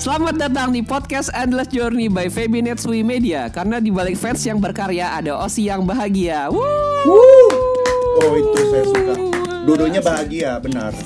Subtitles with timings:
[0.00, 4.56] Selamat datang di podcast Endless Journey by Feby Netsui Media Karena di balik fans yang
[4.56, 7.12] berkarya ada Osi yang bahagia Woo!
[8.24, 9.14] Oh itu saya suka.
[9.68, 10.96] Dodonya bahagia, benar.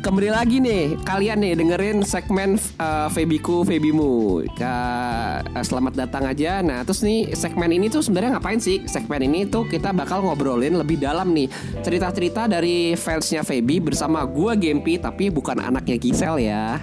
[0.00, 4.40] Kembali lagi nih kalian nih dengerin segmen uh, Febiku Febimu.
[4.48, 6.64] Uh, selamat datang aja.
[6.64, 8.80] Nah terus nih segmen ini tuh sebenarnya ngapain sih?
[8.88, 11.52] Segmen ini tuh kita bakal ngobrolin lebih dalam nih
[11.84, 16.80] cerita-cerita dari fansnya Feby bersama gua Gempi tapi bukan anaknya Gisel ya.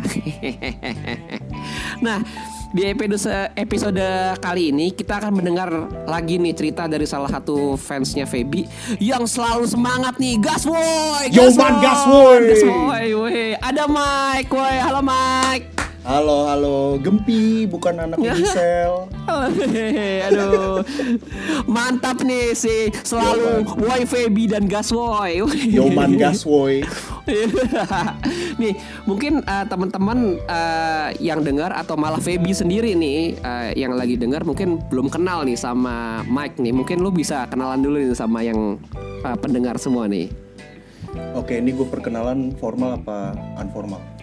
[2.06, 2.22] nah
[2.76, 4.04] di episode episode
[4.44, 5.72] kali ini kita akan mendengar
[6.04, 8.68] lagi nih cerita dari salah satu fansnya Feby
[9.00, 10.36] yang selalu semangat nih.
[10.42, 13.56] Gas woy Yo, man, gas, woy woy.
[13.56, 15.77] ada Mike woy halo Mike
[16.08, 19.12] Halo, halo, Gempi, bukan anak Gisel.
[19.28, 20.80] Aduh
[21.68, 26.80] Mantap nih sih Selalu Woy Feby dan gas woy Yoman gas, woi.
[28.64, 28.72] nih
[29.04, 34.48] mungkin eh, teman-teman eh, yang dengar atau malah Feby sendiri nih eh, yang lagi dengar
[34.48, 38.80] mungkin belum kenal nih sama Mike nih mungkin lu bisa kenalan dulu nih sama yang
[39.28, 40.32] eh, pendengar semua nih
[41.36, 44.17] Oke, ini gue perkenalan formal apa unformal?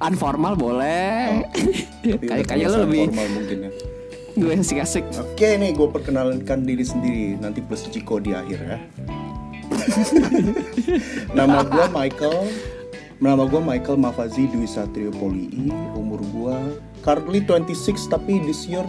[0.00, 1.44] Unformal boleh
[2.30, 3.70] kayak kayak lu kebiasaan lebih formal mungkin ya.
[4.40, 7.36] gue asik-asik Oke nih, gue perkenalkan diri sendiri.
[7.36, 8.78] Nanti plus Ciko di akhir ya.
[11.36, 12.38] Nama gue Michael.
[13.20, 15.68] Nama gue Michael Mafazi Dwi Satrio Polii.
[15.92, 16.56] Umur gue
[17.02, 18.86] currently 26 tapi this year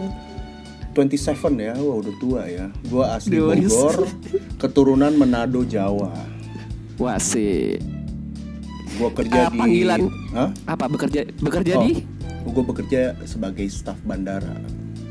[0.94, 1.74] 27 ya.
[1.76, 2.70] Wah udah tua ya.
[2.88, 4.08] Gue asli Bogor,
[4.56, 6.12] keturunan Manado Jawa.
[7.00, 7.82] wah sih
[8.92, 10.50] Gue kerja Eh, di panggilan Hah?
[10.66, 11.92] apa bekerja bekerja Oh, di
[12.42, 14.58] gue bekerja sebagai staf bandara.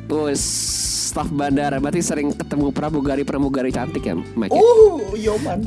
[0.07, 4.59] oh, staf bandara berarti sering ketemu pramugari pramugari cantik ya Mike ya?
[4.59, 5.63] Oh, Yoman.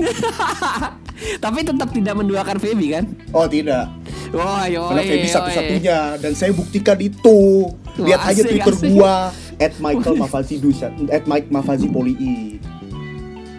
[1.36, 3.92] tapi tetap tidak menduakan Feby kan Oh tidak,
[4.30, 7.68] Wah, yoi, Karena Feby satu-satunya dan saya buktikan itu.
[7.98, 8.90] Lihat Wah, aja asik, Twitter asik.
[8.90, 9.14] gua
[9.58, 12.56] at Michael Mafazi Dusa, at Mike Mafazi Polii.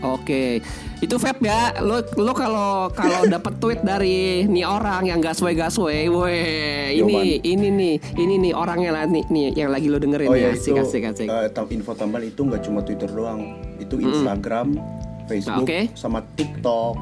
[0.01, 0.63] Oke,
[1.01, 1.73] itu Feb ya.
[1.77, 7.67] Lo lo kalau kalau dapat tweet dari nih orang yang gasway gasway, weh ini ini
[7.69, 10.49] nih ini nih orangnya lah nih, nih yang lagi lo dengerin Oh ya.
[10.49, 11.27] ya Asik itu asik asik.
[11.27, 13.41] eh, tam- info tambahan itu nggak cuma Twitter doang,
[13.75, 14.77] itu Instagram,
[15.25, 15.89] Facebook, Oke.
[15.93, 16.95] sama TikTok.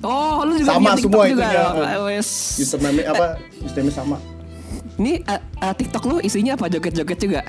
[0.00, 1.44] oh, lu juga sama semua juga.
[1.44, 1.64] itunya.
[1.98, 2.28] Oh, wes.
[2.56, 3.26] Username apa?
[3.58, 4.16] Username sama.
[4.94, 7.40] Ini eh, eh, TikTok lu isinya apa joget-joget juga?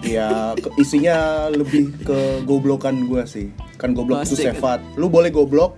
[0.00, 1.16] Ya ke- isinya
[1.48, 3.52] lebih ke goblokan gua sih.
[3.80, 4.78] Kan goblok itu sefat.
[4.94, 5.74] Lu boleh goblok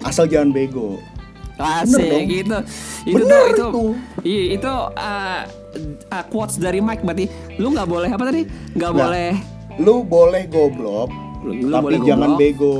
[0.00, 0.96] asal jangan bego.
[1.54, 2.58] Asik gitu.
[3.04, 3.62] Itu Bener tuh itu.
[3.62, 3.82] itu.
[4.24, 5.40] Iya, itu eh,
[6.08, 7.24] eh, quotes dari Mike berarti
[7.56, 8.42] lu nggak boleh apa tadi?
[8.72, 9.30] Nggak Nah, boleh
[9.74, 11.08] Lu boleh goblok,
[11.40, 12.40] Lu- lu tapi boleh jangan goblok.
[12.40, 12.74] bego.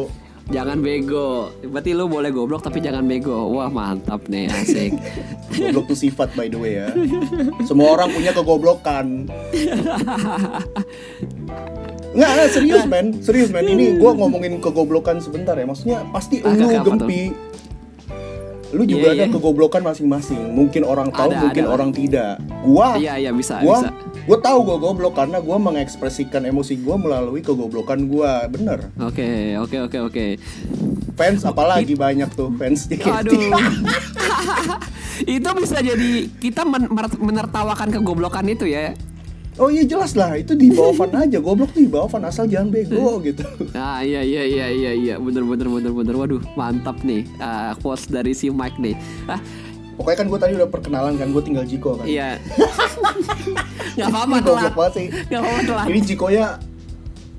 [0.45, 1.27] Jangan bego.
[1.65, 3.49] Berarti lu boleh goblok tapi jangan bego.
[3.49, 4.91] Wah, mantap nih, asik.
[5.55, 6.87] Goblok itu sifat by the way ya.
[7.63, 9.07] Semua orang punya kegoblokan.
[12.13, 13.65] Nggak, nggak, serius men, serius men.
[13.65, 15.65] Ini gue ngomongin kegoblokan sebentar ya.
[15.65, 16.85] Maksudnya pasti Ah, lu apa tuh?
[16.95, 17.23] gempi.
[18.73, 19.33] Lu juga Iya, ada iya.
[19.33, 20.41] kegoblokan masing-masing.
[20.51, 21.71] Mungkin orang tahu, Ada, mungkin ada.
[21.71, 22.33] orang tidak.
[22.63, 23.93] Gua, Iya, iya bisa, gua, bisa.
[24.25, 28.49] gua tahu gue goblok karena gua mengekspresikan emosi gua melalui kegoblokan gua.
[28.49, 28.89] Bener.
[28.99, 30.27] Oke, oke, oke, oke.
[31.13, 32.89] Fans apalagi banyak tuh fans.
[32.89, 33.53] Aduh.
[35.29, 38.97] itu bisa jadi kita men- menertawakan kegoblokan itu ya.
[39.55, 41.37] Oh iya jelas lah, itu di bawah fan aja.
[41.37, 43.45] Goblok tuh di bawah fan asal jangan bego gitu.
[43.77, 48.09] Ah iya iya iya iya iya bener bener bener bener waduh mantap nih Ah, quotes
[48.09, 48.97] dari si Mike nih
[49.27, 49.37] ah
[49.93, 52.09] Pokoknya kan gue tadi udah perkenalan kan, gue tinggal Jiko kan.
[52.09, 52.41] iya
[53.95, 55.07] nggak apa-apa telat banget sih.
[55.29, 56.45] nggak apa-apa telat Ini Jikonya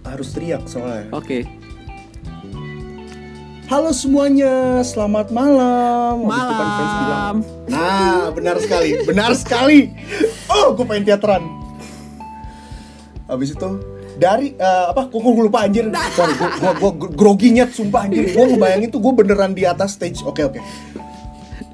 [0.04, 1.10] harus teriak soalnya.
[1.10, 1.40] oke
[3.64, 6.30] Halo semuanya, selamat malam.
[6.30, 7.36] Itu kan fans bilang, malam
[7.66, 9.90] Nah, benar sekali, benar sekali.
[10.46, 11.42] Oh, gue pengen teateran.
[13.34, 13.70] Habis itu
[14.22, 15.10] dari eh, apa?
[15.10, 15.90] Gue lupa anjir.
[16.14, 18.30] Sorry, gue gue gue grogi nyet, sumpah anjir.
[18.30, 20.22] Gue ngebayangin tuh gue beneran di atas stage.
[20.22, 20.62] Oke oke.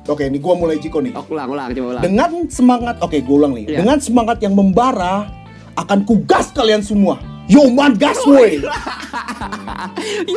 [0.09, 1.13] Oke, ini gue mulai Jiko nih.
[1.13, 3.65] oh, ulang ulang coba ulang Dengan semangat, oke gue ulang nih.
[3.69, 3.77] Iya.
[3.85, 5.29] Dengan semangat yang membara,
[5.77, 7.21] akan kugas kalian semua.
[7.49, 8.37] Yo man gas yo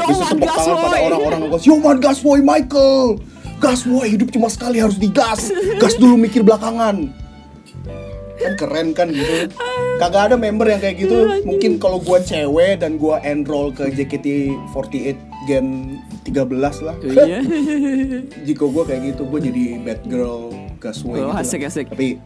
[0.00, 1.08] Bisa man tepuk gas tangan pada woy.
[1.12, 1.40] orang-orang
[1.80, 3.20] man gas woy Michael.
[3.60, 5.52] Gas woy hidup cuma sekali harus digas.
[5.80, 7.21] Gas dulu mikir belakangan.
[8.42, 9.48] Kan keren kan gitu.
[9.96, 11.14] Kagak ada member yang kayak gitu.
[11.42, 15.66] Mungkin kalau gua cewek dan gua enroll ke JKT48 Gen
[16.22, 16.48] 13
[16.80, 16.94] lah.
[17.02, 17.42] iya
[18.46, 21.86] Jika gua kayak gitu, gua jadi bad girl gas woy Oh, gitu asik, asik.
[21.88, 22.18] Tapi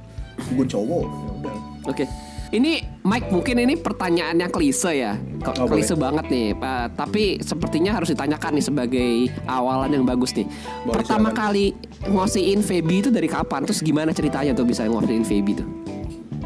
[0.52, 1.56] gua cowok, ya udah.
[1.86, 2.04] Oke.
[2.46, 6.54] Ini Mike mungkin ini pertanyaan yang klise ya, Kok Oh, klise banget nih.
[6.54, 9.10] Pa- tapi sepertinya harus ditanyakan nih sebagai
[9.44, 10.46] awalan yang bagus nih.
[10.80, 11.42] Boleh, Pertama silakan.
[11.42, 11.64] kali
[12.06, 13.66] ngosiin Feby itu dari kapan?
[13.66, 15.66] Terus gimana ceritanya tuh bisa ngosiin Feby tuh?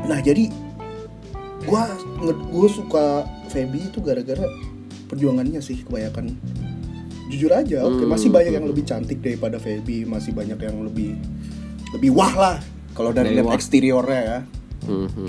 [0.05, 0.49] Nah jadi
[1.63, 3.05] gua nge- gua suka
[3.49, 4.47] Feby itu gara-gara
[5.07, 6.39] perjuangannya sih kebanyakan.
[7.27, 8.11] Jujur aja, oke Hmm.
[8.11, 11.15] masih banyak yang lebih cantik daripada Feby, masih banyak yang lebih
[11.91, 12.57] lebih wah lah
[12.93, 14.39] kalau dari lihat eksteriornya ya.
[14.87, 15.29] Mhm.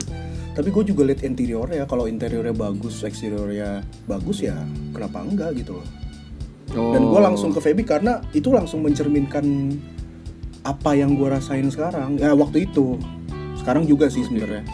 [0.52, 4.58] Tapi gue juga lihat interiornya, kalau interiornya bagus, eksteriornya bagus ya
[4.92, 5.88] kenapa enggak gitu loh.
[6.68, 7.24] Dan gue Oh.
[7.24, 9.44] langsung ke Feby karena itu langsung mencerminkan
[10.62, 12.16] apa yang gue rasain sekarang.
[12.16, 13.00] Ya waktu itu,
[13.62, 14.66] sekarang juga sih sebenarnya.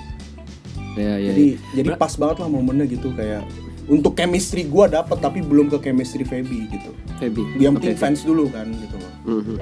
[0.96, 1.58] Ya, ya, jadi ya.
[1.78, 3.46] jadi Ber- pas banget lah momennya gitu kayak
[3.86, 7.44] untuk chemistry gua dapat tapi belum ke chemistry Feby gitu Feby.
[7.56, 9.56] yang penting fans dulu kan gitu loh Mhm.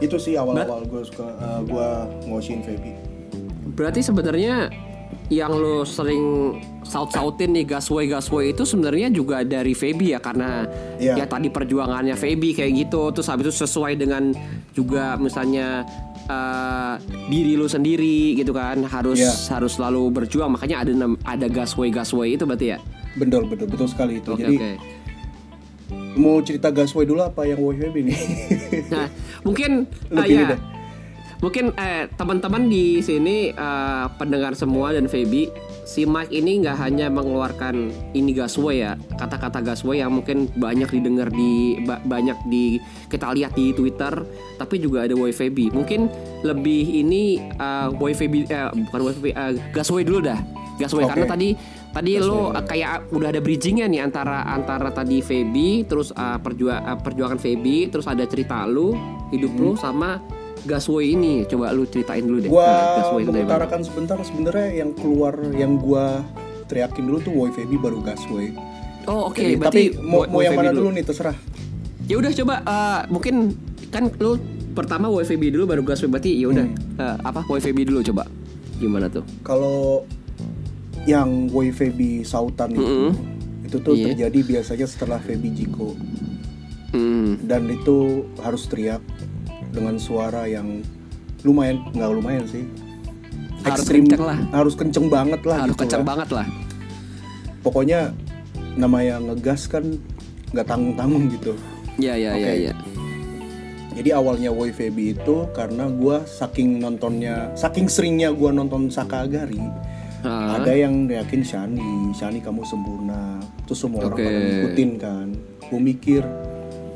[0.00, 1.88] itu sih awal-awal gue suka uh, gua
[2.24, 2.96] ngosiin Feby
[3.68, 4.72] Berarti sebenarnya
[5.28, 10.64] yang lo sering saut-sautin nih gasway gasway itu sebenarnya juga dari Feby ya karena
[10.96, 11.14] Iya.
[11.14, 14.32] ya tadi perjuangannya Feby kayak gitu terus habis itu sesuai dengan
[14.72, 15.84] juga misalnya
[16.28, 16.94] eh,
[17.26, 19.32] diri lu sendiri gitu kan harus Iya.
[19.50, 20.92] harus selalu berjuang makanya ada
[21.24, 22.78] ada gasway gasway itu berarti ya
[23.16, 24.70] betul betul betul sekali itu oke jadi oke
[26.14, 28.18] mau cerita gasway dulu apa yang WFB nih
[28.92, 29.06] nah
[29.42, 30.52] mungkin pilih ya.
[30.54, 30.60] deh.
[31.38, 35.46] Mungkin eh, teman-teman di sini eh, pendengar semua dan Feby,
[35.88, 41.32] si Mike ini nggak hanya mengeluarkan ini gasway ya, kata-kata gasway yang mungkin banyak didengar
[41.32, 42.76] di ba- banyak di
[43.08, 44.12] kita lihat di Twitter,
[44.60, 45.72] tapi juga ada Boy Feby.
[45.72, 46.12] Mungkin
[46.44, 50.36] lebih ini eh, Boy Feby eh, bukan Boy Feby, eh, gasway dulu dah.
[50.78, 51.10] Gasway Oke.
[51.10, 51.48] karena tadi
[51.90, 52.54] tadi lo Gasway.
[52.54, 57.88] eh, kayak udah ada bridgingnya nih antara antara tadi Feby terus perjua- eh, perjuangan Feby
[57.88, 58.92] terus ada cerita lu
[59.32, 60.20] hidup lu sama
[60.64, 62.48] Gasway ini coba lu ceritain dulu deh.
[62.48, 66.24] gua eh, Gasway itu mengutarakan sebentar sebenarnya yang keluar yang gua
[66.64, 68.52] teriakin dulu tuh Boy Feby baru gasway.
[69.04, 70.92] Oh oke Jadi, berarti tapi mau, mau yang mana dulu.
[70.92, 71.36] nih terserah.
[72.04, 73.34] Ya udah coba eh, mungkin
[73.88, 74.36] kan lu
[74.70, 77.00] pertama YFB dulu baru Gasway berarti ya udah Hmm.
[77.00, 78.28] eh, apa YFB dulu coba.
[78.76, 79.24] Gimana tuh?
[79.40, 80.04] Kalau
[81.02, 83.10] yang Boy Feby Sautan itu Mm-mm.
[83.64, 84.12] itu tuh Iya.
[84.12, 85.96] terjadi biasanya setelah Feby Jiko.
[86.88, 87.36] Hmm.
[87.44, 89.04] dan itu harus teriak
[89.70, 90.80] dengan suara yang
[91.42, 92.64] lumayan nggak lumayan sih
[93.58, 94.38] Harus Ekstrim- kenceng lah.
[94.50, 96.08] harus kenceng banget lah harus gitu kencang lah.
[96.08, 96.46] banget lah
[97.60, 98.00] pokoknya
[98.74, 99.82] namanya ngegas kan
[100.50, 101.52] nggak tanggung tanggung gitu
[101.96, 102.64] ya ya ya Oke.
[102.64, 102.74] ya
[103.98, 109.58] jadi awalnya Boy Feby itu karena gua saking nontonnya saking seringnya gua nonton Sakagari
[110.18, 114.24] Ah, ada yang yakin Shani Shani kamu sempurna terus semua orang Oke.
[114.24, 115.26] pada ngikutin kan
[115.62, 116.22] gue mikir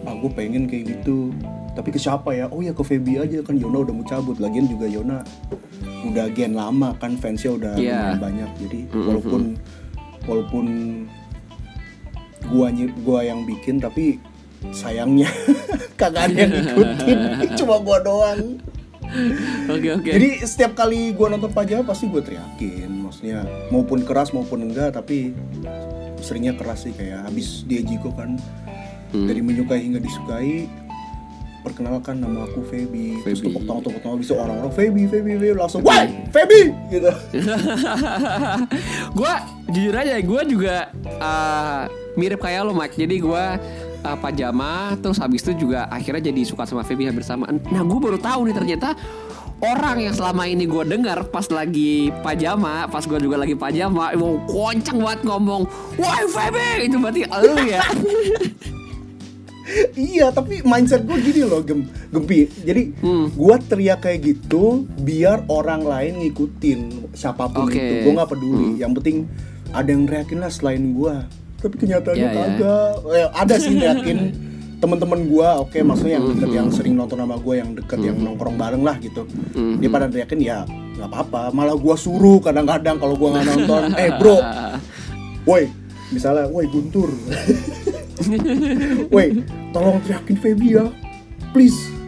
[0.03, 1.31] ah gue pengen kayak gitu
[1.73, 2.49] tapi ke siapa ya?
[2.49, 4.37] Oh ya ke Feby aja kan Yona udah mau cabut.
[4.37, 5.25] Lagian juga Yona
[6.05, 8.51] udah gen lama kan fansnya udah lumayan banyak.
[8.61, 9.03] Jadi Mhm.
[9.03, 9.43] walaupun
[10.23, 10.67] walaupun
[12.47, 12.69] gua
[13.01, 14.19] gua yang bikin tapi
[14.71, 15.27] sayangnya
[16.01, 17.19] kagak ada yang ngikutin
[17.59, 18.61] cuma gua doang.
[19.69, 20.09] Oke oke.
[20.09, 22.89] Jadi setiap kali gua nonton pajama pasti gua teriakin.
[23.03, 25.33] Maksudnya maupun keras maupun enggak tapi
[26.19, 26.93] seringnya keras sih.
[26.93, 28.37] Kayak habis dia Jiko kan
[29.13, 29.29] Hmm.
[29.29, 30.65] dari menyukai hingga disukai
[31.63, 33.23] perkenalkan nama aku Feby.
[33.23, 36.05] Terus tepuk tangan tepuk tangan bisa orang-orang Feby Feby Feby langsung wah
[36.35, 36.75] Feby!
[36.91, 37.13] Gitu.
[39.19, 39.35] Gue
[39.73, 41.89] jujur aja gue juga uh,
[42.21, 43.45] mirip kayak lo Mike jadi gue
[44.05, 47.99] uh, pajama terus habis itu juga akhirnya jadi suka sama Feby hampir sama nah gue
[47.99, 48.93] baru tahu nih ternyata
[49.65, 54.37] orang yang selama ini gue dengar pas lagi pajama pas gue juga lagi pajama mau
[54.45, 55.65] koncang banget ngomong
[55.97, 56.93] wah Feby!
[56.93, 57.83] Itu berarti lo ya
[59.95, 62.47] iya tapi mindset gue gini loh gem gempi.
[62.61, 63.31] Jadi Hmm.
[63.33, 66.81] gua teriak kayak gitu biar orang lain ngikutin
[67.13, 67.75] siapa pun Oke.
[67.75, 67.95] itu.
[68.03, 68.69] Gue nggak peduli.
[68.77, 69.17] Yang penting
[69.71, 71.25] ada yang teriakin lah selain gua.
[71.57, 72.37] Tapi kenyataannya Ya, ya.
[72.37, 72.93] kagak.
[73.09, 74.19] Eh, ada sih teriakin
[74.79, 75.49] teman-teman gua.
[75.59, 78.99] Oke maksudnya yang deket yang sering nonton sama gua yang deket yang nongkrong bareng lah
[78.99, 79.23] gitu.
[79.55, 79.79] Hmm.
[79.79, 81.51] dia pada teriakin ya nggak apa-apa.
[81.51, 83.83] Malah gua suruh kadang-kadang kalau gua nggak nonton.
[83.95, 84.37] Eh bro.
[85.49, 85.67] Woi
[86.13, 87.09] misalnya woi Guntur
[89.15, 89.43] woi
[89.75, 90.87] tolong teriakin Feby ya.
[91.53, 92.03] Please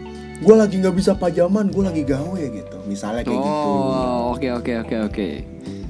[0.44, 2.76] gue lagi nggak bisa pajaman gue lagi gawe gitu.
[2.84, 3.68] Misalnya kayak gitu.
[3.70, 5.28] Oh oke oke oke oke.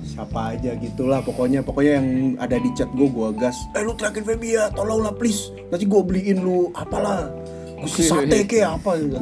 [0.05, 3.57] Siapa aja gitulah pokoknya pokoknya yang ada di chat gue gue gas.
[3.75, 5.51] Eh lu teriakin Feby ya tolonglah please.
[5.73, 7.33] Nanti gue beliin lu apalah.
[7.85, 9.17] Sate ke apa gitu.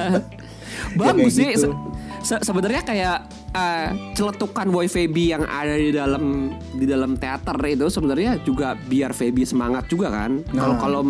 [0.98, 1.68] Bagus kayak sih.
[1.68, 1.70] gitu.
[2.18, 3.18] Se- se- sebenarnya kayak
[3.50, 9.10] eh, celetukan Boy Feby yang ada di dalam di dalam teater itu sebenarnya juga biar
[9.10, 10.42] Feby semangat juga kan.
[10.46, 10.78] Kalau Nah.
[10.78, 11.00] kalau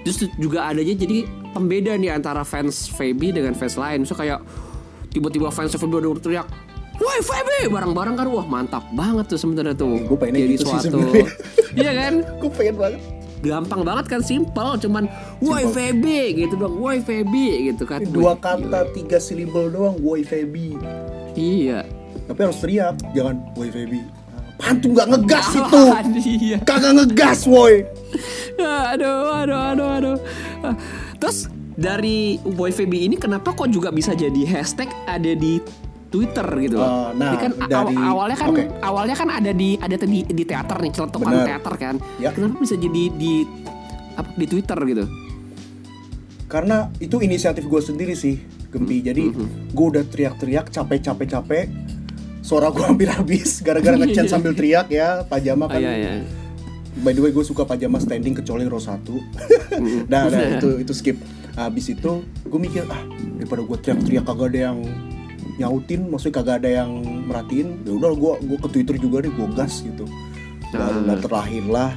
[0.00, 4.02] justru juga adanya jadi pembeda nih antara fans Feby dengan fans lain.
[4.02, 4.40] So kayak
[5.08, 6.46] tiba-tiba fans Feby udah teriak
[6.94, 10.64] woi Feby bareng-bareng kan wah mantap banget tuh sebenarnya tuh Eh, gua pengennya jadi gitu
[10.68, 10.98] suatu
[11.72, 13.00] iya kan gue pengen banget
[13.40, 15.08] gampang banget kan simple cuman
[15.40, 15.64] woi.
[15.70, 16.76] Feby gitu dong.
[16.76, 18.04] Woi Feby gitu kan.
[18.04, 20.76] Dua kata tiga syllable doang woi Feby.
[21.36, 21.84] Iya.
[22.28, 24.00] Tapi harus teriak jangan woi Feby.
[24.60, 25.82] Apaan tuh nggak ngegas itu?
[26.36, 26.56] Iya.
[26.68, 27.88] Kagak ngegas woi.
[28.60, 30.16] Aduh aduh aduh aduh.
[30.60, 30.76] Ah,
[31.16, 31.48] terus
[31.80, 35.56] dari Boy Feby ini kenapa kok juga bisa jadi hashtag ada di
[36.10, 36.84] Twitter gitu loh.
[36.84, 38.64] Oh, nah, Ini kan dari- aw- awalnya kan oke.
[38.82, 41.46] awalnya kan ada di ada di, di teater nih Bener.
[41.46, 41.94] teater kan.
[42.18, 42.34] Ya.
[42.34, 43.46] Kenapa bisa jadi di
[44.18, 45.06] apa di Twitter gitu?
[46.50, 48.42] karena itu inisiatif gue sendiri sih
[48.74, 49.30] Gempi jadi
[49.70, 51.70] gue udah teriak-teriak capek-capek-capek
[52.42, 56.12] suara gue hampir habis gara-gara ngechat sambil teriak ya pajama Oh, kan iya iya.
[56.98, 58.98] by the way gue suka pajama standing kecuali row 1
[60.10, 61.22] nah, nah itu itu skip
[61.54, 62.98] habis itu gue mikir ah
[63.38, 64.78] daripada gue teriak-teriak kagak ada yang
[65.60, 66.90] nyautin maksudnya kagak ada yang
[67.28, 70.08] merhatiin ya udah gue gue ke twitter juga deh gue gas gitu
[70.72, 71.20] barulah Ah.
[71.20, 71.90] terlahirlah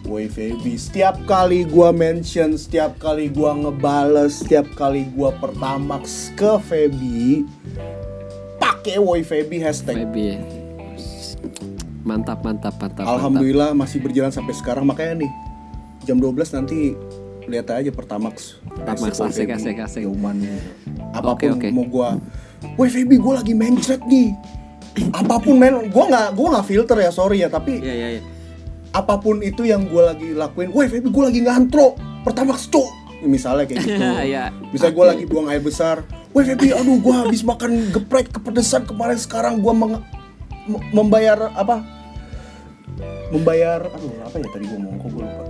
[0.00, 6.56] Woi Feby Setiap kali gua mention Setiap kali gua ngebales Setiap kali gua pertamax ke
[6.56, 7.44] Feby
[8.56, 10.40] pakai Feby hashtag Feby.
[12.00, 13.04] Mantap mantap mantap.
[13.04, 15.30] Alhamdulillah masih berjalan sampai sekarang makanya nih
[16.08, 16.96] jam 12 nanti
[17.44, 20.04] lihat aja pertamax Pertamax, asik, asik, asik.
[21.12, 21.68] Apa pun Oke, oke.
[21.76, 22.16] mau gua
[22.74, 24.32] Woi Feby gua lagi mencret nih
[25.10, 28.22] apa pun men gua nggak gua nggak filter ya sorry ya tapi Iya iya iya.
[28.90, 32.90] apa pun itu yang gue lagi lakuin, woi Feby gue lagi ngantro, pertama cuk,
[33.22, 34.02] misalnya kayak gitu.
[34.26, 34.50] Iya.
[34.68, 35.10] Misalnya gue Oke.
[35.14, 39.70] lagi buang air besar, woi Feby, aduh gue habis makan geprek kepedesan kemarin sekarang gue
[39.70, 40.02] meng-
[40.90, 41.86] membayar apa?
[43.30, 45.42] Membayar, aduh apa ya tadi gue ngomong kok gue lupa.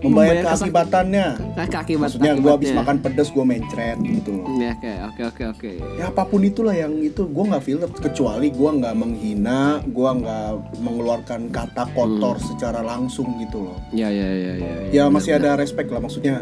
[0.00, 1.28] Membayar, keakibatannya.
[1.54, 4.46] Nah, keakibat Maksudnya gue habis makan pedes gue mencret gitu loh.
[4.56, 5.70] Ya, oke oke oke oke.
[5.96, 10.50] Ya apa pun itulah yang itu gue nggak filter kecuali gue nggak menghina, gue nggak
[10.80, 13.78] mengeluarkan kata kotor secara langsung gitu loh.
[13.92, 14.74] Ya ya ya ya.
[14.90, 16.40] ya masih ada respect lah maksudnya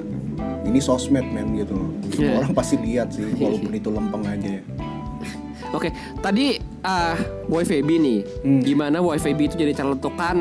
[0.69, 2.45] ini sosmed men gitu loh Iya.
[2.45, 4.62] orang pasti lihat sih walaupun itu lempeng aja ya
[5.69, 5.93] Oke,
[6.25, 6.57] tadi
[6.88, 7.14] ah
[7.45, 8.61] Boy Feby nih, Hmm.
[8.61, 10.37] gimana Boy Feby itu jadi celetukan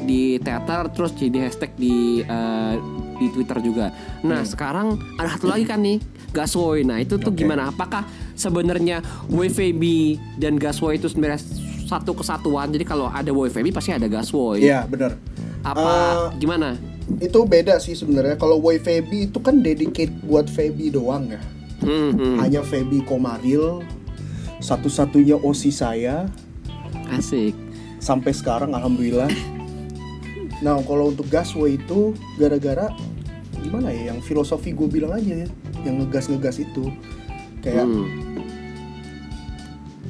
[0.00, 2.74] di teater, terus jadi hashtag di eh,
[3.14, 3.92] di Twitter juga.
[4.22, 6.82] Nah sekarang ada satu lagi kan nih, Gaswoy.
[6.82, 7.44] Nah itu tuh Oke.
[7.44, 7.68] gimana?
[7.68, 9.98] Apakah sebenarnya Boy Feby
[10.36, 11.44] dan Gaswoy itu sebenarnya
[11.84, 12.70] satu kesatuan?
[12.70, 14.62] Jadi kalau ada Boy Feby pasti ada Gaswoy.
[14.62, 15.20] iya benar
[15.60, 15.84] Apa
[16.32, 16.80] Eh, gimana?
[17.18, 21.42] itu beda sih sebenarnya kalau Woi Feby itu kan dedicate buat Feby doang ya
[21.80, 22.36] Hmm, hmm.
[22.38, 23.82] hanya Feby Komaril
[24.60, 26.28] satu-satunya osi saya
[27.10, 27.56] Asik.
[27.98, 29.28] sampai sekarang alhamdulillah
[30.60, 32.92] nah kalau untuk Gasway itu gara-gara
[33.58, 35.48] gimana ya yang filosofi gue bilang aja ya
[35.82, 36.92] yang ngegas-ngegas itu
[37.60, 38.08] kayak Hmm.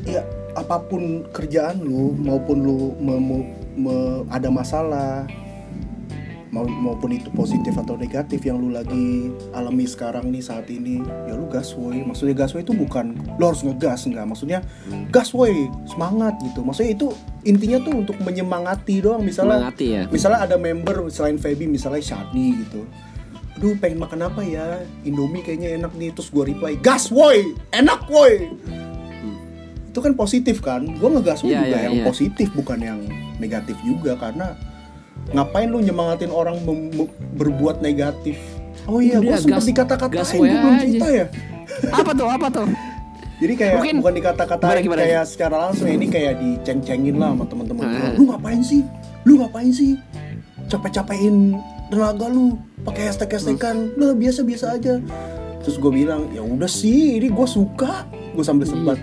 [0.02, 5.26] ya apa pun kerjaan lu maupun lu me- me- me- ada masalah
[6.50, 10.98] maupun itu positif atau negatif yang lu lagi alami sekarang nih saat ini
[11.30, 12.02] ya lu gas woi.
[12.02, 14.26] Maksudnya gas woi itu bukan lu harus ngegas enggak.
[14.26, 14.58] Maksudnya
[15.14, 16.66] gas woi semangat gitu.
[16.66, 17.06] Maksudnya itu
[17.46, 19.22] intinya tuh untuk menyemangati doang.
[19.22, 20.02] Misalnya Semangati ya.
[20.10, 22.82] misalnya ada member selain Feby misalnya Shadi gitu.
[23.54, 24.82] Aduh pengen makan apa ya?
[25.06, 28.50] Indomie kayaknya enak nih terus gue reply gas woi enak woi.
[29.90, 30.86] Itu kan positif kan?
[30.98, 32.04] Gue ngegas Iya, juga iya, yang iya.
[32.06, 33.00] positif bukan yang
[33.38, 34.54] negatif juga karena
[35.30, 36.58] ngapain lu nyemangatin orang
[37.34, 38.36] berbuat negatif
[38.84, 41.26] oh iya gue sempet dikata-katain gue belum cerita ya
[41.94, 42.26] Apa tuh?
[42.26, 42.66] Apa tuh?
[43.40, 45.00] jadi kayak Mungkin- bukan dikata-katain gimana?
[45.00, 48.08] kayak secara langsung ya, ini kayak diceng-cengin lah sama teman-teman gua.
[48.12, 48.80] lu ngapain sih
[49.22, 49.92] lu ngapain sih
[50.66, 51.56] capek-capekin
[51.88, 54.94] tenaga lu pakai hashtag hashtagan lah biasa-biasa aja
[55.60, 58.96] terus gue bilang ya udah sih ini gue suka gue sambil Iya.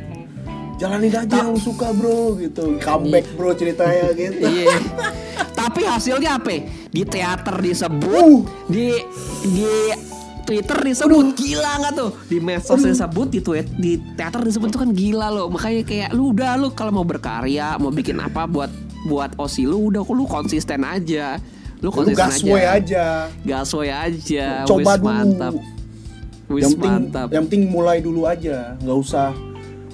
[0.77, 4.77] Jalanin aja yang lu suka bro gitu comeback bro ceritanya gitu Iya.
[5.57, 6.53] Tapi hasilnya apa?
[6.87, 8.45] Di teater disebut, Uh.
[8.69, 8.93] di
[9.43, 9.65] di
[10.45, 12.09] Twitter disebut gila nggak tuh?
[12.29, 15.51] Di medsos disebut, di tweet, di teater disebut tuh kan gila loh.
[15.51, 18.71] Makanya kayak lu udah lu kalau mau berkarya, mau bikin apa buat
[19.09, 21.41] buat osi lu udah lu konsisten aja.
[21.81, 22.73] Lu lu konsisten gasway aja.
[22.73, 23.05] aja
[23.43, 24.63] Gasway aja.
[24.63, 25.53] coba Wis dulu mantap.
[26.47, 27.27] Wis yang penting mantap.
[27.27, 29.35] yang penting mulai dulu aja nggak usah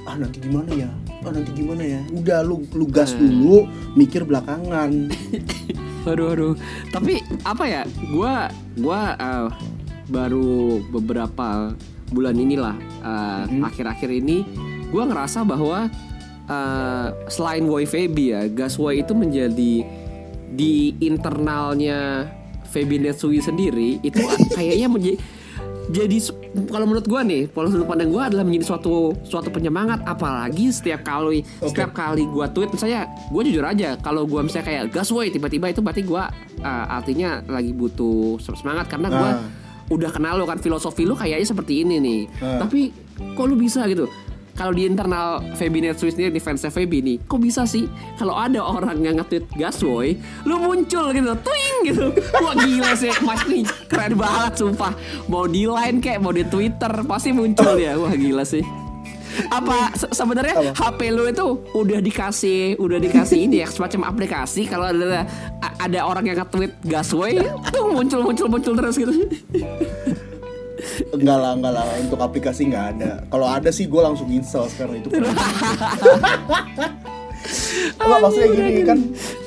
[0.04, 0.90] ah nanti gimana ya
[1.22, 3.24] ah nanti gimana ya udah lu lu gas Hmm.
[3.24, 3.58] dulu
[3.94, 4.92] mikir belakangan
[6.04, 6.54] Aduh aduh.
[6.92, 7.82] Tapi apa ya?
[8.12, 9.48] Gua gua eh,
[10.06, 11.72] baru beberapa
[12.12, 13.64] bulan inilah eh, Mhm.
[13.64, 14.44] akhir-akhir ini
[14.92, 15.88] gua ngerasa bahwa
[16.44, 19.74] eh, selain Woi Feby ya, Gasway itu menjadi
[20.52, 22.28] di internalnya
[22.68, 24.20] Feby Netsui sendiri itu
[24.52, 25.18] kayaknya menjadi
[25.86, 26.18] jadi
[26.66, 31.02] kalau menurut gua nih kalau sudut pandang gua adalah menjadi suatu suatu penyemangat apalagi setiap
[31.02, 35.28] kali setiap kali gua tweet misalnya gua jujur aja kalau gua misalnya kayak gas woi
[35.28, 39.40] tiba-tiba itu berarti gua uh, artinya lagi butuh semangat karena gua Ah.
[39.92, 42.64] udah kenal lo kan filosofi lu kayaknya seperti ini nih Ah.
[42.64, 42.96] tapi
[43.36, 44.08] kok lu bisa gitu
[44.54, 47.90] kalau di internal Feby Netsuite sendiri di fansnya Feby nih kok bisa sih?
[48.16, 50.14] Kalau ada orang yang nge-tweet gaswoy
[50.46, 52.06] lu muncul gitu twing gitu.
[52.38, 53.10] Wah gila sih.
[53.20, 54.94] Mas nih keren banget sumpah.
[55.26, 57.98] Mau di line kayak mau di Twitter pasti muncul dia.
[57.98, 58.62] Wah gila sih.
[59.50, 64.70] Apa se- sebenarnya HP lu itu udah dikasih udah dikasih ini ya semacam aplikasi.
[64.70, 65.26] Kalau ada
[65.82, 67.42] ada orang yang nge-tweet gaswoy
[67.74, 69.10] tuh muncul muncul muncul terus gitu
[71.14, 71.86] Enggak lah, enggak lah.
[72.02, 73.12] Untuk aplikasi nggak ada.
[73.30, 75.10] Kalau ada sih gue langsung install sekarang itu.
[78.00, 79.00] Enggak maksudnya gini kan,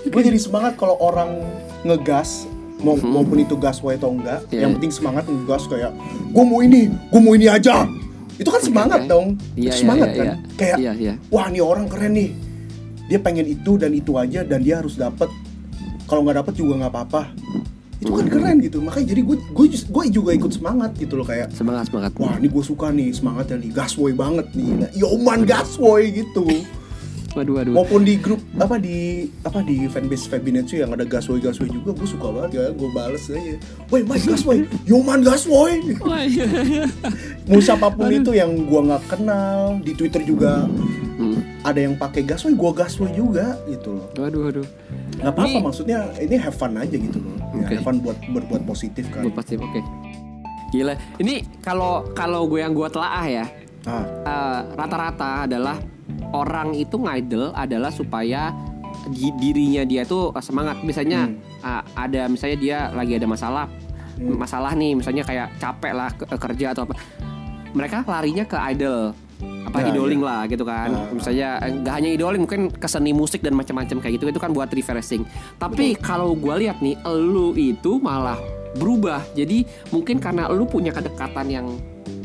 [0.07, 1.43] gue jadi semangat kalau orang
[1.83, 4.45] ngegas mau maupun itu gas way atau enggak.
[4.53, 4.69] Iya.
[4.69, 5.93] Yang penting semangat ngegas kayak
[6.31, 7.89] gue mau ini, gue mau ini aja.
[8.37, 9.09] Itu kan semangat Oke.
[9.09, 9.27] dong.
[9.57, 10.27] Iya, Itu iya, semangat iya, kan.
[10.27, 10.35] iya.
[10.61, 11.15] Kayak Iya, iya.
[11.33, 12.31] wah nih orang keren nih.
[13.07, 15.31] Dia pengen itu dan itu aja dan dia harus dapet.
[16.07, 17.23] Kalau nggak dapet juga nggak apa-apa.
[17.97, 18.79] Itu kan keren gitu.
[18.85, 22.13] Makanya jadi gue gue gue juga ikut semangat gitu loh kayak semangat semangat.
[22.21, 24.71] Wah ini gue suka nih semangatnya nih gasboy banget nih.
[24.85, 26.45] Nah, yoman gasboy gitu.
[27.37, 27.73] Waduh waduh.
[27.77, 32.09] Maupun di grup apa di apa di fanbase Fabinetsu yang ada gasboy gasboy juga gue
[32.09, 32.65] suka banget ya.
[32.73, 33.57] Gue bales aja.
[33.93, 36.49] Woi Mike gasboy yoman iya.
[37.49, 40.65] mau siapa pun itu yang gue nggak kenal di Twitter juga
[41.17, 41.41] Hmm.
[41.65, 44.05] ada yang pakai gasboy gue gasboy juga gitu loh.
[44.21, 44.67] Waduh waduh
[45.17, 47.37] nggak apa-apa Ini- maksudnya ini have fun aja gitu loh.
[47.53, 47.73] Ya, Oke.
[47.73, 49.23] have fun buat berbuat positif kan.
[49.23, 49.81] Gue pasti oke.
[50.69, 50.93] Gila.
[51.17, 53.45] Ini kalau kalau gue yang gue telaah ya
[53.85, 54.05] ah.
[54.05, 55.79] eh, rata-rata adalah
[56.31, 58.51] orang itu ngidol adalah supaya
[59.09, 60.83] di- dirinya dia tuh eh, semangat.
[60.83, 63.67] Misalnya eh, ada misalnya dia lagi ada masalah
[64.17, 64.33] Hmm.
[64.33, 66.97] masalah nih misalnya kayak capek lah ke- kerja atau apa.
[67.73, 69.13] Mereka larinya ke idol
[69.67, 70.89] apa Ya, idoling lah gitu kan.
[70.95, 71.11] Ah.
[71.11, 74.55] misalnya eh, nggak hanya idoling mungkin ke seni musik dan macam-macam kayak gitu itu kan
[74.55, 75.27] buat refreshing.
[75.59, 78.39] Tapi kalau gue lihat nih elu itu malah
[78.79, 79.25] berubah.
[79.35, 81.67] Jadi mungkin karena lu punya kedekatan yang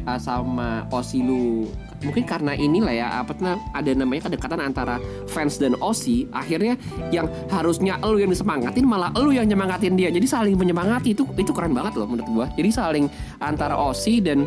[0.05, 1.65] uh, sama Osi lu
[2.01, 3.37] mungkin karena inilah ya apa
[3.77, 4.97] ada namanya kedekatan antara
[5.29, 6.73] fans dan Osi akhirnya
[7.13, 10.09] yang harusnya elu yang disemangatin malah elu yang nyemangatin dia.
[10.09, 12.45] Jadi saling menyemangati itu itu keren banget loh menurut gua.
[12.57, 13.05] Jadi saling
[13.37, 14.45] antara Osi dan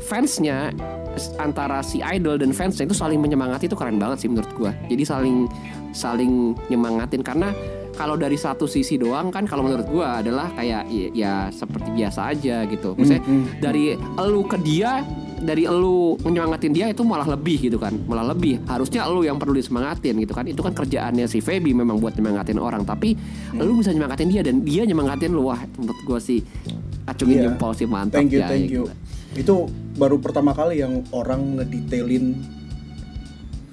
[0.00, 0.72] fansnya
[1.36, 5.04] antara si idol dan fansnya itu saling menyemangati itu keren banget sih menurut gua jadi
[5.04, 5.44] saling
[5.92, 7.52] saling nyemangatin karena
[7.92, 12.32] kalau dari satu sisi doang kan kalau menurut gua adalah kayak ya, ya seperti biasa
[12.32, 13.60] aja gitu maksudnya Hmm, hmm.
[13.60, 15.04] dari elu ke dia
[15.36, 19.52] dari elu menyemangatin dia itu malah lebih gitu kan malah lebih harusnya elu yang perlu
[19.52, 23.12] disemangatin gitu kan itu kan kerjaannya si Feby memang buat nyemangatin orang tapi
[23.52, 23.60] Hmm.
[23.60, 26.40] elu bisa nyemangatin dia dan dia nyemangatin lu wah menurut gua sih
[27.04, 27.44] acungin Iya.
[27.52, 28.84] jempol sih mantap Thank you, ya, thank ya, you.
[28.88, 28.94] gila.
[29.32, 32.36] Itu baru pertama kali yang orang ngedetailin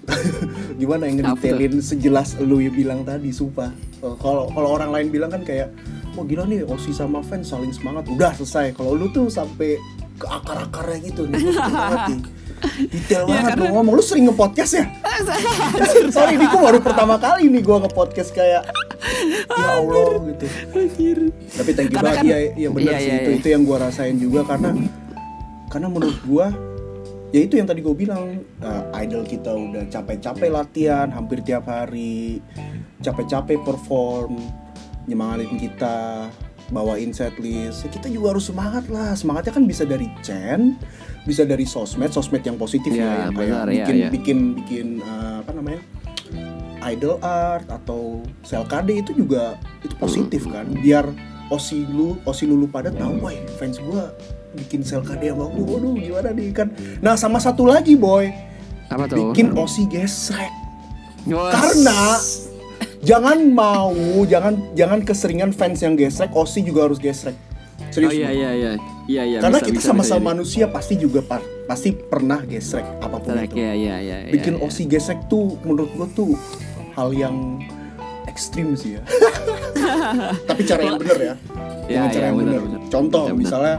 [0.81, 3.69] gimana yang ngedetailin sejelas lu yang bilang tadi, sumpah.
[3.99, 5.69] Oh, Kalau kalau orang lain bilang kan kayak,
[6.15, 8.73] oh gila nih Osi sama fans saling semangat, udah selesai.
[8.73, 9.77] Kalau lu tuh sampai
[10.15, 12.19] ke akar-akarnya gitu nih, banget.
[12.91, 14.85] Detail Iya, banget karena- lu ngomong, lu sering nge-podcast ya?
[16.15, 18.67] Sorry, ini gua baru pertama kali nih gua nge-podcast kayak
[19.47, 20.45] ya Allah gitu.
[21.49, 23.37] Tapi thank you Karena banget kan- ya, ya benar Iya, sih iya, itu iya.
[23.37, 24.75] itu yang gua rasain juga karena
[25.69, 26.49] karena menurut gua
[27.29, 32.41] ya itu yang tadi gue bilang uh, idol kita udah capek-capek latihan hampir tiap hari
[33.05, 34.41] capek-capek perform
[35.05, 36.25] nyemangatin kita
[36.69, 39.17] bawain setlist ya kita juga harus semangat lah.
[39.17, 40.77] Semangatnya kan bisa dari Chen
[41.25, 44.09] bisa dari sosmed sosmed yang positif Ya, ya, yang kayak ya, bikin ya.
[44.09, 45.81] bikin bikin uh, apa namanya
[46.87, 50.69] idol art atau sel KD itu juga itu positif kan.
[50.69, 51.09] Biar
[51.49, 54.13] osi lu osi lulu pada tahu boy fans gua
[54.55, 56.67] bikin sel KD sama waduh gimana nih kan?
[57.03, 58.29] Nah sama satu lagi boy.
[58.89, 59.31] Apa tuh?
[59.33, 60.49] Bikin osi gesrek.
[61.29, 62.17] Wah, karena
[63.05, 63.93] jangan mau
[64.25, 67.37] jangan jangan keseringan fans yang gesrek osi juga harus gesrek.
[67.89, 68.37] Oh serius iya gua.
[68.37, 68.71] iya iya.
[69.09, 73.33] Iya iya karena bisa, kita sama-sama manusia pasti juga par- pasti pernah gesrek apa pun
[73.33, 73.61] Correct, itu.
[73.61, 74.65] iya iya iya iya, bikin iya.
[74.69, 76.37] osi gesek tuh menurut gua tuh
[76.93, 77.57] hal yang
[78.29, 79.01] ekstrim sih ya.
[80.49, 81.33] Tapi cara yang bener ya.
[81.89, 82.61] Ya, dengan cara ya, yang bener.
[82.93, 83.75] contoh misalnya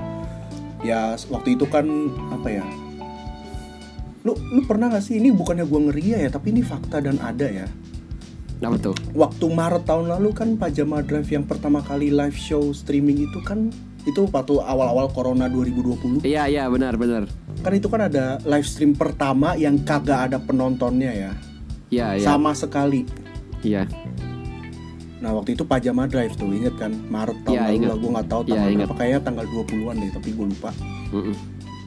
[0.81, 1.85] ya waktu itu kan
[2.33, 2.66] apa ya
[4.21, 7.49] lu lu pernah gak sih ini bukannya gua ngeria ya tapi ini fakta dan ada
[7.49, 7.69] ya?
[8.61, 8.93] Apa tuh?
[9.16, 13.73] Waktu Maret tahun lalu kan Pajama Drive yang pertama kali live show streaming itu kan
[14.05, 17.25] itu waktu awal-awal Corona 2020 iya iya benar benar.
[17.64, 21.33] Kan itu kan ada live stream pertama yang kagak ada penontonnya ya?
[21.88, 22.25] Iya iya.
[22.25, 23.09] Sama sekali.
[23.64, 23.88] Iya
[25.21, 28.29] Nah waktu itu Pajama Drive tuh inget kan Maret tahun Iya, lalu lah gue nggak
[28.29, 28.81] tahu Iya, tanggal ingat.
[28.83, 30.71] berapa kayaknya tanggal 20-an deh tapi gue lupa.
[31.11, 31.35] Mm-mm.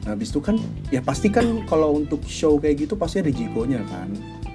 [0.00, 0.56] Nah habis itu kan
[0.88, 4.06] ya pasti kan kalau untuk show kayak gitu pasti ada Jiko-nya kan.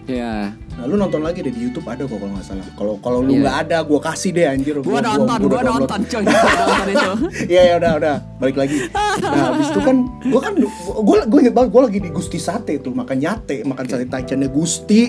[0.05, 0.57] Ya.
[0.73, 2.65] Nah lu nonton lagi deh di YouTube ada kok kalau nggak salah.
[2.73, 3.41] Kalau kalau lu Iya.
[3.43, 4.75] nggak ada gue kasih deh anjir.
[4.79, 5.65] Gua nonton, download.
[5.85, 7.11] nonton coy, gua nonton itu.
[7.51, 8.77] Iya ya udah udah balik lagi.
[9.19, 12.79] Nah habis itu kan gue kan gue gue inget banget gue lagi di Gusti Sate
[12.79, 15.01] tuh makan nyate makan sate taichannya Gusti.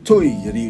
[0.00, 0.64] Cuy jadi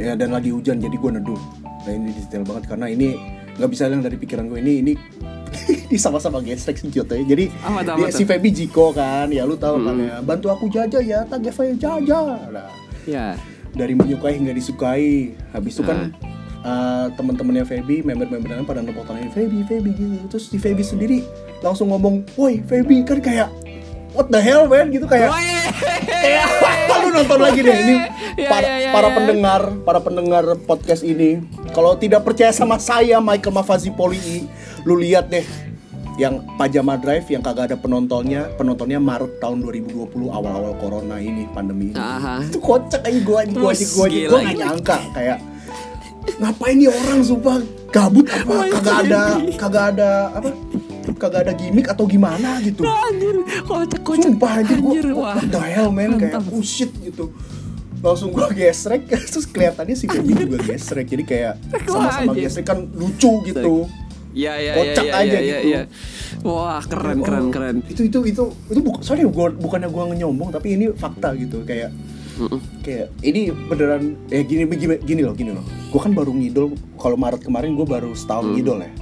[0.00, 1.40] ya dan lagi hujan jadi gue neduh.
[1.80, 3.20] Nah ini detail banget karena ini
[3.54, 4.92] nggak bisa hilang dari pikiran gue ini ini
[5.86, 7.26] ini sama-sama gestek sih jatuhnya.
[7.26, 8.16] Jadi Apa tuh, apa dia, tuh?
[8.16, 10.08] si Feby Jiko kan ya lu tahu kan Mm-mm.
[10.08, 12.20] ya bantu aku jaja ya tag saya jaja.
[12.48, 12.70] Nah
[13.04, 13.32] Ya.
[13.70, 16.10] dari menyukai hingga disukai habis itu kan
[16.60, 16.66] Ah.
[16.66, 21.22] uh, teman-temannya Feby member-membernya pada nepok tangan Feby Feby gitu terus si Feby sendiri
[21.60, 23.48] langsung ngomong woi Feby kan kayak
[24.10, 25.30] what the hell man gitu kayak
[26.02, 26.44] kayak
[27.10, 27.96] lu nonton lagi deh ini
[28.40, 29.14] Ya, para, ya, ya, para ya.
[29.18, 31.42] pendengar para pendengar podcast ini
[31.74, 34.46] kalau tidak percaya sama saya Michael Mafazi Poli
[34.86, 35.42] lu lihat deh
[36.14, 41.90] yang Pajama Drive yang kagak ada penontonnya penontonnya Maret tahun 2020 awal-awal corona ini pandemi
[41.90, 42.46] ini Aha.
[42.46, 44.56] itu kocak aja gue aja gue aja Terus, gue aja gue gila.
[44.56, 45.38] nyangka kayak
[46.40, 47.56] ngapain nih orang sumpah
[47.90, 49.22] gabut apa kagak ada
[49.58, 50.48] kagak ada apa
[51.16, 52.82] kagak ada gimmick atau gimana gitu.
[52.84, 54.24] Anjir, kocak kocak.
[54.30, 55.34] sumpah anjir Anjir, wah.
[55.38, 56.18] what the hell man?
[56.18, 57.32] Kayak oh shit gitu.
[58.00, 61.06] Langsung gue gesrek terus kelihatannya si Feby juga gesrek.
[61.08, 63.84] Jadi kayak sama-sama gesrek kan lucu gitu.
[64.30, 65.68] Ya ya Kocak ya, ya, aja ya, ya, gitu.
[65.74, 65.82] ya.
[66.46, 67.76] Wah, keren Oh, keren keren.
[67.90, 71.66] itu itu itu itu bukan sorry gua bukannya gue nyombong tapi ini fakta gitu.
[71.66, 71.90] Kayak
[72.80, 75.66] kayak ini beneran eh gini gini gini loh gini loh.
[75.90, 78.92] Gue kan baru ngidol kalau Maret kemarin gue baru setahun ngidol ya.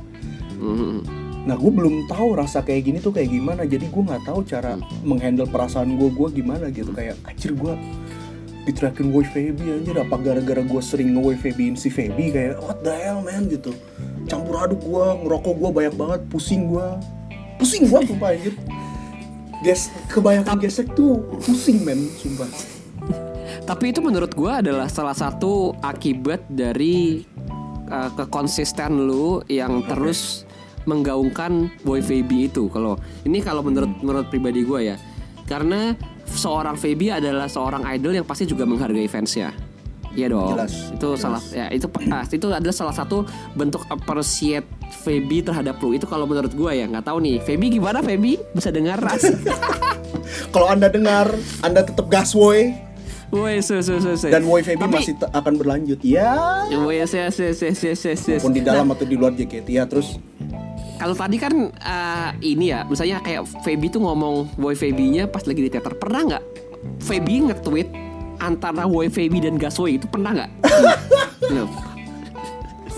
[0.59, 1.18] Mm-mm.
[1.49, 3.65] Nah gue belum tahu rasa kayak gini tuh kayak gimana.
[3.65, 6.93] Jadi gue nggak tahu cara menghandle perasaan gue gue gimana gitu.
[6.93, 7.73] Kayak anjir gue
[8.69, 9.97] diteriakin woi Feby anjir.
[9.97, 13.49] Apa gara-gara gue sering nge Febyin si Feby kayak what the hell man?
[13.49, 13.73] gitu.
[14.29, 16.87] Campur aduk gue ngerokok gue banyak banget pusing gue
[17.57, 18.55] pusing gue sumpah anjir.
[19.65, 22.47] Ges, kebanyakan gesek tuh pusing men sumpah.
[23.69, 27.21] Tapi itu menurut gua adalah salah satu akibat dari
[27.93, 30.48] uh, kekonsisten lu yang terus
[30.89, 32.73] menggaungkan boy Feby itu.
[32.73, 34.97] Kalau ini kalau menurut menurut pribadi gua ya,
[35.45, 35.93] karena
[36.25, 39.53] seorang Feby adalah seorang idol yang pasti juga menghargai fansnya.
[40.17, 40.57] Iya dong.
[40.57, 41.21] Jelas, itu jelas.
[41.21, 43.23] salah ya itu ah, itu adalah salah satu
[43.53, 44.65] bentuk appreciate
[45.05, 45.93] Feby terhadap lu.
[45.93, 47.45] Itu kalau menurut gua ya nggak tahu nih.
[47.45, 48.41] Feby gimana Feby?
[48.51, 49.23] Bisa dengar ras?
[50.55, 51.29] kalau anda dengar
[51.61, 52.73] anda tetap gas woi
[53.29, 54.29] Woi, se se se se.
[54.33, 58.41] dan woi Feby Tapi- masih akan berlanjut ya Woi, se se se se se se.
[58.41, 60.17] walaupun di dalam atau di luar JKT ya terus
[60.99, 65.63] Kalau tadi kan eh, ini ya, misalnya kayak Feby tuh ngomong boy Feby-nya pas lagi
[65.63, 65.95] di teater.
[65.95, 66.45] Pernah nggak
[67.07, 67.89] Feby nge-tweet
[68.43, 70.51] antara boy Feby dan Gasway itu pernah nggak?
[71.55, 71.71] Loh.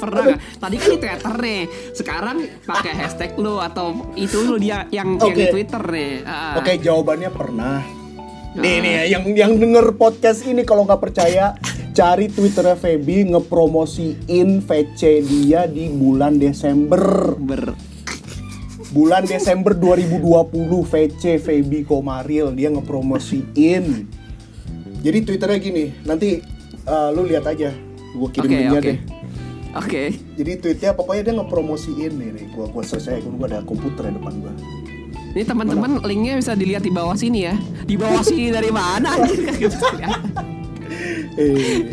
[0.00, 0.40] Pernah nggak?
[0.56, 1.60] Tadi kan di teater nih.
[1.92, 5.52] Sekarang pakai hashtag lu atau itu lu dia yang yang di.
[5.52, 6.12] Twitter nih.
[6.24, 6.56] Ah.
[6.56, 7.84] Oke jawabannya pernah.
[8.56, 11.52] Nih nih yang yang denger podcast ini kalau nggak percaya
[11.92, 17.36] cari twitternya Feby ngepromosiin VC dia di bulan Desember.
[17.36, 17.89] Ber
[18.90, 20.26] Bulan Desember 2020
[20.82, 24.10] VC Feby Komaril dia ngepromosiin.
[25.00, 26.42] Jadi twitternya gini, nanti
[26.84, 27.70] uh, lu lihat aja,
[28.12, 28.84] gue kirim linknya oke.
[28.84, 28.98] deh.
[29.78, 30.02] Oke.
[30.34, 32.44] Jadi tweetnya pokoknya dia ngepromosiin nih, nih.
[32.50, 34.52] gua gua selesai, gua ada komputer di depan gua.
[35.30, 37.54] Ini teman-teman linknya bisa dilihat di bawah sini ya.
[37.86, 39.14] Di bawah sini dari mana?
[41.40, 41.86] Eh,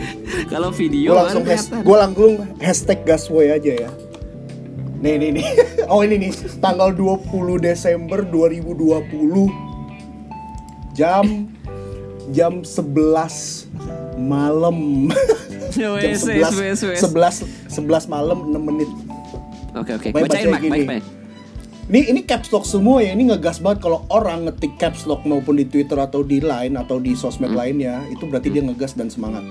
[0.50, 3.90] Kalau video gua langsung kan has, gua langsung hashtag gasboy aja ya.
[4.98, 5.46] Nih nih nih.
[5.88, 7.32] Oh ini nih, tanggal 20
[7.64, 9.48] Desember 2020
[10.92, 11.48] jam
[12.30, 13.72] jam 11
[14.20, 15.08] malam.
[15.78, 17.00] jam wes, wes.
[17.00, 18.90] 11 11 11 malam 6 menit.
[19.74, 20.08] Oke oke.
[20.12, 20.72] Baik, Bacain baca Mike, gini.
[20.74, 21.06] baik baik.
[21.88, 23.16] Ini ini caps lock semua ya.
[23.16, 27.00] Ini ngegas banget kalau orang ngetik caps lock maupun di Twitter atau di Line atau
[27.00, 27.60] di sosmed Hmm.
[27.64, 29.48] lainnya, itu berarti dia ngegas dan semangat.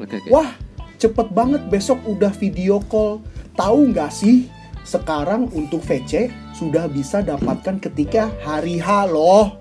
[0.00, 0.28] Oke oke.
[0.32, 0.48] Wah,
[0.96, 3.20] cepet banget besok udah video call.
[3.52, 4.48] Tahu nggak sih?
[4.84, 9.58] Sekarang untuk VC sudah bisa dapatkan ketika hari H loh.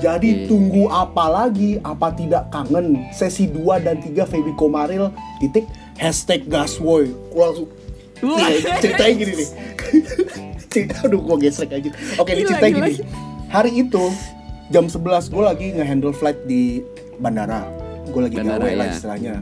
[0.00, 1.76] Jadi tunggu apa lagi?
[1.84, 3.06] Apa tidak kangen?
[3.14, 5.68] Sesi 2 dan 3 Feby Komaril titik
[6.00, 7.12] hashtag gaswoy.
[7.30, 7.68] Langsung.
[8.20, 9.48] Nih, ceritanya gini nih.
[10.70, 11.90] Cerita aduh gua gesrek aja.
[12.16, 12.92] Oke, ini ceritanya gini.
[13.50, 14.04] Hari itu
[14.70, 16.78] jam 11 gue lagi ngehandle flight di
[17.18, 17.66] bandara.
[18.06, 18.92] Gue lagi Bandara, gawe lah ya.
[18.94, 19.34] istilahnya.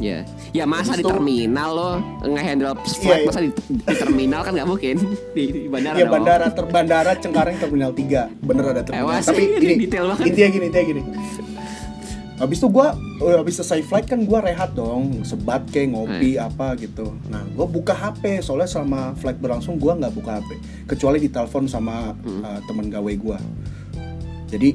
[0.00, 0.18] Ya.
[0.50, 1.90] Ya masa Habis di itu- terminal lo
[2.22, 3.26] nge-handle flight Iya, iya.
[3.26, 4.96] masa di, di terminal kan nggak mungkin.
[5.36, 9.06] Di, di bandara Iya bandara ter bandara Cengkareng terminal 3 bener ada terminal.
[9.06, 10.24] Ewas, Tapi ini gini, detail banget.
[10.26, 11.02] intinya gini, intinya gini.
[12.40, 12.88] habis itu gue
[13.20, 15.20] habis selesai flight kan gue rehat dong.
[15.22, 17.12] Sebat kayak ngopi apa gitu.
[17.28, 20.50] Nah gue buka hp soalnya selama flight berlangsung gue nggak buka hp
[20.86, 23.38] kecuali ditelepon sama uh, temen gawe gue
[24.48, 24.74] jadi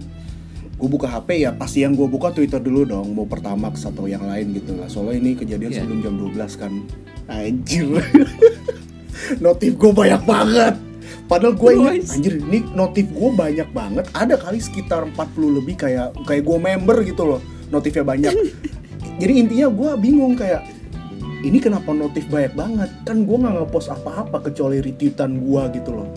[0.76, 4.28] gue buka HP ya pasti yang gue buka Twitter dulu dong mau Pertamax atau yang
[4.28, 4.92] lain gitu lah.
[4.92, 5.80] Soalnya ini kejadian Iya.
[5.84, 6.74] sebelum jam 12 kan.
[7.32, 7.88] Anjir.
[9.46, 10.76] Notif gue banyak banget.
[11.26, 11.72] Padahal gue
[12.06, 14.06] anjir ini notif gue banyak banget.
[14.14, 17.42] Ada kali sekitar 40 lebih kayak kayak gue member gitu loh
[17.74, 18.34] notifnya banyak.
[19.22, 20.70] Jadi intinya gue bingung kayak
[21.42, 22.90] ini kenapa notif banyak banget?
[23.10, 26.10] Kan gue nggak ngepost apa-apa kecuali retweetan gue gitu loh.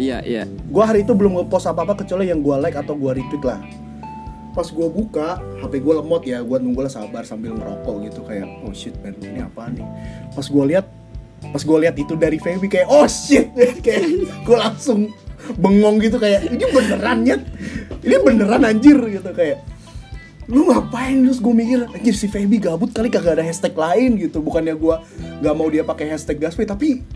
[0.00, 0.48] Iya, iya.
[0.48, 3.60] gue hari itu belum ngepost apa-apa kecuali yang gue like atau gue retweet lah
[4.50, 8.46] pas gue buka HP gue lemot ya gue nunggu lah sabar sambil ngerokok gitu kayak
[8.66, 9.86] oh shit man ini apa nih?
[10.34, 10.86] Pas gue lihat
[11.40, 13.48] pas gue lihat itu dari Feby kayak oh shit.
[13.84, 15.08] Kayak gue langsung
[15.56, 17.36] bengong gitu kayak ini beneran ya
[18.04, 19.64] ini beneran anjir gitu kayak
[20.50, 21.14] lu ngapain?
[21.14, 24.42] Terus gue mikir anjir si Feby gabut kali kagak ada hashtag lain gitu.
[24.42, 24.94] Bukannya gue
[25.40, 27.06] nggak mau dia pakai hashtag gasway tapi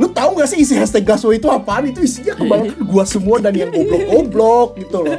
[0.00, 1.92] lu tahu gak sih isi hashtag gasway itu apaan?
[1.92, 5.18] Itu isinya kebanyakan gua semua dan yang goblok-goblok gitu loh.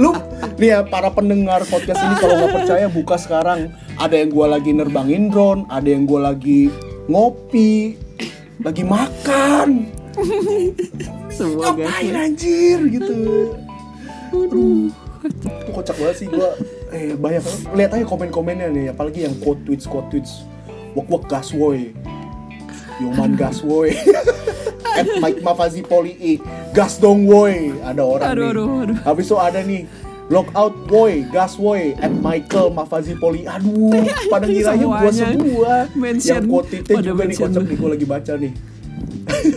[0.00, 0.10] Lu
[0.56, 3.74] nih ya para pendengar podcast ini kalau nggak percaya buka sekarang.
[4.00, 6.72] Ada yang gua lagi nerbangin drone ada yang gua lagi
[7.06, 8.00] ngopi
[8.64, 9.92] lagi makan.
[11.28, 13.14] Semua ngapain anjir gitu.
[14.32, 14.88] Aduh.
[15.44, 16.56] Itu kocak banget sih gua.
[16.88, 17.44] Eh banyak
[17.76, 20.48] lihat aja komen-komennya nih apalagi yang quote tweets quote tweets.
[20.94, 21.90] Wak wak gas woy
[23.02, 23.94] Yoman gas woy
[24.94, 26.32] At Mike Mafazi Poli I
[26.70, 28.96] Gas dong woy Ada orang Aduh, nih aduh, aduh.
[29.02, 29.82] Habis itu ada nih
[30.32, 33.44] Lockout boy, gas boy, at Michael Mafazi Poli.
[33.44, 33.92] Aduh,
[34.32, 35.74] pada ngiranya gua semua.
[35.92, 36.68] mention, Yang quote
[37.04, 37.48] juga nih mention.
[37.52, 38.52] kocak nih, gua lagi baca nih.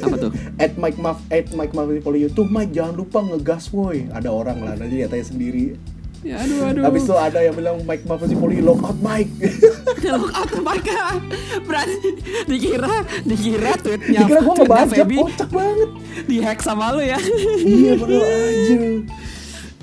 [0.04, 0.32] Apa tuh?
[0.68, 4.12] At Mike Maf, at Mike Mafazi Poli itu Mike jangan lupa ngegas boy.
[4.12, 5.80] Ada orang lah, nanti lihat aja sendiri.
[6.26, 6.84] Ya, aduh, aduh.
[6.84, 9.30] Habis itu ada yang bilang Mike Mafazi Poli lockout Mike.
[10.04, 11.20] Look out mereka
[11.62, 12.10] berarti
[12.46, 15.90] dikira dikira tweetnya Dikira gua tweetnya ngebaca, Feby kocak banget.
[16.26, 17.20] dihack sama lu ya
[17.60, 18.82] iya padahal anjir.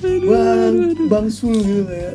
[0.05, 0.77] Bang,
[1.09, 2.13] Bang Sul gitu ya.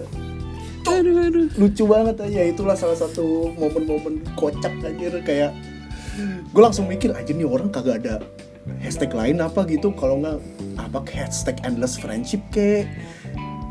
[0.85, 5.53] aduh aduh lucu banget aja itulah salah satu momen-momen kocak anjir kayak
[6.49, 8.25] gue langsung mikir aja nih orang kagak ada
[8.81, 10.37] hashtag lain apa gitu kalau nggak
[10.77, 12.83] apa hashtag endless friendship ke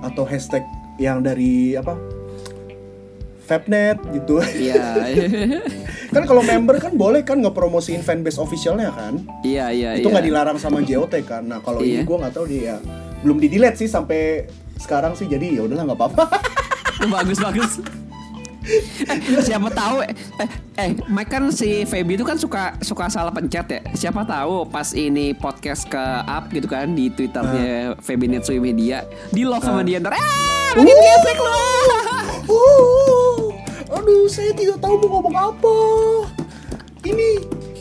[0.04, 0.62] atau hashtag
[0.98, 1.94] yang dari apa
[3.48, 4.44] Fabnet gitu.
[4.44, 5.08] Iya.
[6.14, 9.20] Kan kalau member kan boleh kan ngepromosiin fanbase officialnya kan?
[9.44, 10.12] Iya iya itu iya.
[10.16, 11.44] nggak dilarang sama JOT kan?
[11.44, 12.08] Nah kalau ini Iya.
[12.08, 12.76] gue nggak tahu dia
[13.20, 14.48] belum di delete sih sampai
[14.80, 16.24] sekarang sih jadi ya udahlah nggak apa-apa.
[17.12, 17.72] Bagus bagus
[18.68, 23.66] eh, siapa tahu eh, eh Mike kan si Feby itu kan suka suka salah pencet
[23.68, 29.04] ya siapa tahu pas ini podcast ke up gitu kan di twitternya Feby Netsui Media
[29.33, 31.57] di love sama dia ntar ah makin geprek lu
[32.48, 33.52] Oh,
[33.92, 35.76] aduh, saya tidak tahu mau ngomong apa.
[37.04, 37.28] Ini,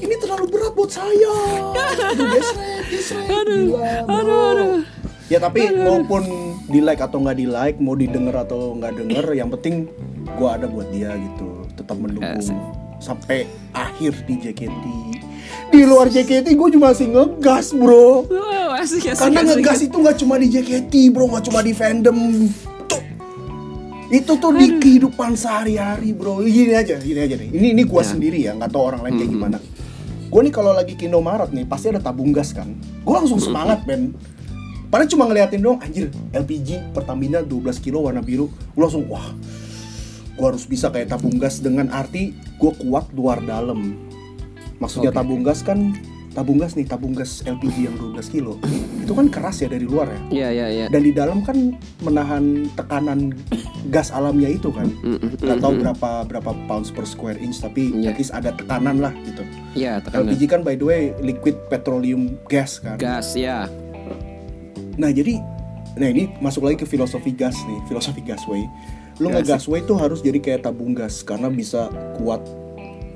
[0.03, 1.35] ini terlalu berat buat saya.
[1.71, 3.31] Aduh, gesrek, gesrek.
[3.47, 4.83] Gila, bro.
[5.27, 6.23] Ya tapi maupun
[6.67, 9.87] di like atau nggak di like, mau didengar atau nggak denger, yang penting
[10.35, 12.57] gua ada buat dia gitu, tetap mendukung Asik.
[12.97, 14.85] sampai akhir di JKT.
[15.67, 18.27] Di luar JKT gue juga masih ngegas bro.
[18.73, 19.49] Asik, asik, Karena asik.
[19.53, 22.17] ngegas itu nggak cuma di JKT bro, nggak cuma di fandom.
[22.85, 23.01] Tuh.
[24.07, 26.39] Itu tuh di kehidupan sehari-hari bro.
[26.41, 27.49] Gini aja, gini aja nih.
[27.49, 28.07] Ini ini gua Ya.
[28.07, 29.57] sendiri ya, nggak tahu orang lain kayak gimana.
[30.27, 32.67] Gue nih kalau lagi ke Indomaret nih pasti ada tabung gas kan.
[33.01, 34.11] Gue langsung semangat men.
[34.87, 38.47] Padahal cuma ngeliatin dong, anjir LPG Pertamina 12 kilo warna biru.
[38.71, 39.31] Gue langsung wah,
[40.37, 43.97] gue harus bisa kayak tabung gas dengan arti gue kuat luar dalam.
[44.77, 45.17] Maksudnya Oke.
[45.17, 45.97] tabung gas kan
[46.37, 48.61] tabung gas nih, tabung gas LPG yang 12 kilo.
[49.01, 50.19] Itu kan keras ya dari luar ya.
[50.29, 50.85] Iya iya iya.
[50.93, 51.73] Dan di dalam kan
[52.05, 53.33] menahan tekanan
[53.89, 54.85] gas alamnya itu kan.
[55.01, 55.81] Mm, mm, mm, tahu mm.
[55.81, 58.13] berapa berapa pounds per square inch tapi Iya.
[58.13, 59.41] at least ada tekanan lah gitu.
[59.73, 60.29] Iya tekanan.
[60.29, 63.01] LPG kan by the way liquid petroleum gas kan.
[63.01, 63.65] Gas ya.
[64.97, 65.41] Nah jadi,
[65.97, 68.61] nah ini masuk lagi ke filosofi gas nih, filosofi gasway.
[69.17, 69.45] Lu Gas.
[69.49, 72.45] ngegasway tuh harus jadi kayak tabung gas karena bisa kuat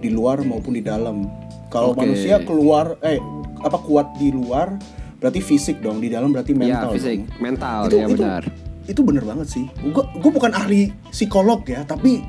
[0.02, 1.30] di luar maupun di dalam.
[1.70, 2.02] Kalau Oke.
[2.04, 3.22] manusia keluar, eh
[3.62, 4.76] apa kuat di luar
[5.22, 6.90] berarti fisik dong, di dalam berarti Iya mental.
[6.98, 7.38] fisik, dong.
[7.38, 8.44] mental Itu- ya itu- benar.
[8.90, 9.66] Itu bener banget sih.
[9.94, 12.26] Gue gue bukan ahli psikolog ya, tapi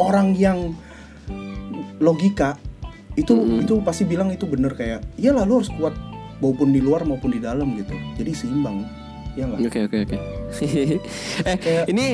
[0.00, 0.72] orang yang
[2.00, 2.56] logika
[3.12, 3.62] itu Mm-mm.
[3.62, 5.92] itu pasti bilang itu bener kayak, iyalah lu harus kuat
[6.40, 7.92] maupun di luar maupun di dalam gitu.
[8.16, 8.88] Jadi seimbang,
[9.38, 9.58] ya nggak?
[9.68, 10.16] Oke oke oke.
[11.48, 12.06] eh Kayak- ini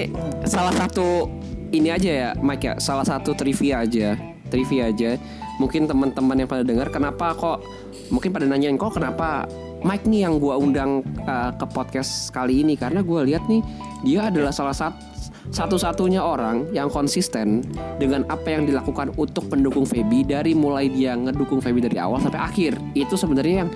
[0.47, 1.27] salah satu
[1.69, 4.17] ini aja ya Mike ya, salah satu trivia aja,
[4.49, 5.21] trivia aja.
[5.59, 7.67] Mungkin teman-teman yang pada dengar kenapa kok
[8.15, 9.51] mungkin pada nanyain kok kenapa
[9.83, 13.63] Mike nih yang gua undang uh, ke podcast kali ini karena gua lihat nih
[14.07, 17.65] dia adalah salah satu satu-satunya orang yang konsisten
[17.97, 22.37] dengan apa yang dilakukan untuk mendukung Feby dari mulai dia ngedukung Feby dari awal sampai
[22.41, 22.77] akhir.
[22.93, 23.71] Itu sebenarnya yang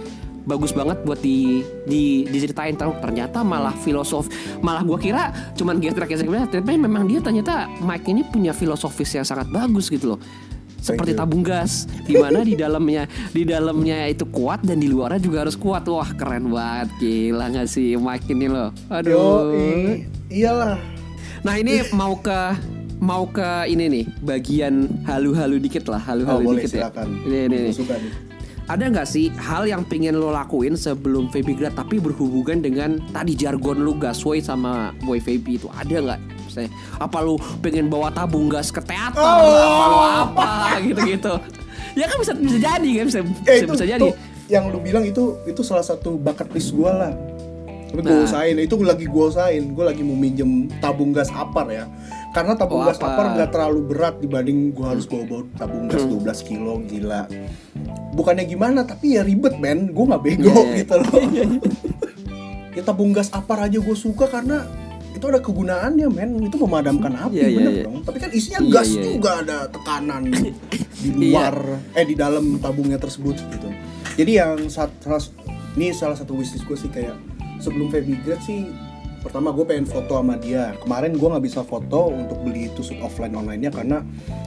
[0.44, 2.74] bagus banget buat di, di diceritain.
[2.74, 4.26] Tahu ternyata malah filosof
[4.60, 9.48] malah gua kira cuman gerak-gerak tapi memang dia ternyata Mike ini punya filosofis yang sangat
[9.50, 10.20] bagus gitu loh.
[10.82, 15.46] Seperti tabung gas di mana di dalamnya di dalamnya itu kuat dan di luarnya juga
[15.46, 15.86] harus kuat.
[15.86, 16.90] Wah keren banget.
[16.98, 18.74] Gila nggak sih Mike ini loh?
[18.90, 19.14] Aduh.
[19.54, 20.78] Yoi, iyalah.
[21.46, 22.54] nah ini mau ke
[23.02, 26.86] mau ke ini nih bagian halu-halu dikit lah Oh, halu-halu boleh dikit ya.
[26.86, 27.08] silakan.
[27.26, 27.70] ini, ini, ini.
[28.62, 33.34] Ada nggak sih hal yang pengen lo lakuin sebelum Feby grad tapi berhubungan dengan tadi
[33.34, 36.20] jargon lu gasway sama boy Feby itu ada nggak?
[36.46, 39.18] Misalnya, apa lu pengen bawa tabung gas ke teater?
[39.18, 39.26] Oh.
[39.26, 40.48] Apa lu apa
[40.80, 41.32] gitu-gitu?
[41.92, 44.00] Ya kan bisa bisa jadi kan bisa bisa, Eh, itu, bisa jadi.
[44.00, 44.08] itu
[44.46, 47.12] yang lu bilang itu itu salah satu bakat list gue lah.
[47.92, 48.24] Tapi gue Nah.
[48.24, 49.64] usahain, itu lagi gue usahain.
[49.68, 51.84] Gue lagi mau minjem tabung gas apar ya.
[52.32, 53.12] Karena tabung Oh, gas apar.
[53.12, 57.28] apar nggak terlalu berat dibanding gue harus bawa-bawa tabung gas 12 kilo gila.
[58.12, 59.92] Bukannya gimana, tapi ya ribet men.
[59.92, 60.76] Gue nggak bego Iya, iya.
[60.80, 61.12] gitu loh.
[62.72, 64.64] ya tabung gas apar aja gue suka karena
[65.12, 67.84] itu ada kegunaannya men itu memadamkan api Iya, iya, bener iya.
[67.84, 69.04] dong tapi kan isinya Iya, gas iya, iya.
[69.12, 70.22] juga ada tekanan
[71.04, 71.54] di luar
[71.92, 73.68] eh di dalam tabungnya tersebut gitu
[74.16, 74.88] jadi yang saat
[75.76, 77.12] ini salah satu wishlist gue sih kayak
[77.60, 78.72] sebelum Feby Grad sih
[79.22, 82.98] pertama gue pengen foto sama dia kemarin gue nggak bisa foto untuk beli itu shoot
[83.00, 84.02] offline online nya karena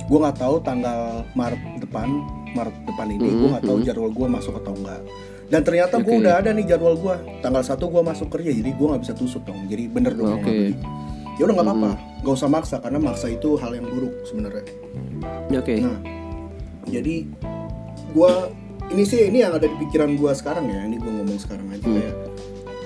[0.06, 2.08] gue nggak tahu tanggal Maret depan
[2.52, 5.00] Maret depan ini gue nggak tahu jadwal gue masuk atau enggak
[5.48, 6.22] dan ternyata gue Oke.
[6.28, 9.48] udah ada nih jadwal gue tanggal satu gue masuk kerja jadi gue nggak bisa tusuk
[9.48, 10.76] dong jadi bener dong beli.
[11.40, 14.68] ya udah nggak apa-apa nggak usah maksa karena maksa itu hal yang buruk sebenarnya
[15.56, 15.78] Oke.
[15.80, 15.98] Nah,
[16.90, 17.26] jadi
[18.12, 18.50] gua
[18.92, 20.84] ini sih ini yang ada di pikiran gua sekarang ya.
[20.86, 21.96] Ini gua ngomong sekarang aja Hmm.
[21.98, 22.16] kayak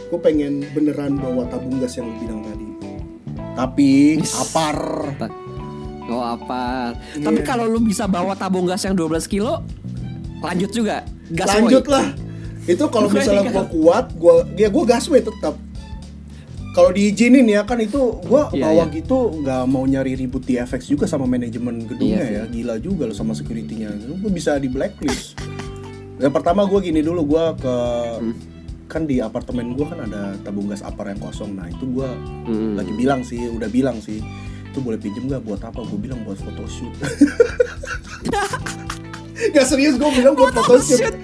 [0.09, 2.67] gua pengen beneran bawa tabung gas yang lu bilang tadi.
[3.53, 3.89] Tapi
[4.25, 4.77] apar.
[6.05, 6.97] Oh apa?
[7.13, 7.21] Iya.
[7.21, 9.61] Tapi kalau lu bisa bawa tabung gas yang 12 kilo,
[10.39, 11.05] lanjut juga.
[11.29, 11.61] Gasway.
[11.61, 12.09] Lanjut lah.
[12.65, 13.53] Itu kalau Gue misalnya ingat.
[13.53, 15.53] gua kuat, gua ya gua gasway tetap.
[16.69, 18.93] Kalau diizinin ya kan itu gua Iya, bawa iya.
[18.95, 23.03] gitu nggak mau nyari ribut di FX juga sama manajemen gedungnya Iya ya gila juga
[23.03, 25.33] lo sama securitynya gue bisa di blacklist
[26.15, 27.75] yang pertama gue gini dulu gue ke
[28.21, 28.33] Hmm.
[28.89, 32.09] Kan di apartemen gue kan ada tabung gas apar yang kosong nah itu gue
[32.43, 32.73] Hmm.
[32.73, 34.17] lagi bilang sih udah bilang sih
[34.65, 36.93] itu boleh pinjem nggak buat apa gue bilang buat photoshoot
[39.49, 41.15] Gak serius gue bilang buat photoshoot Shoot.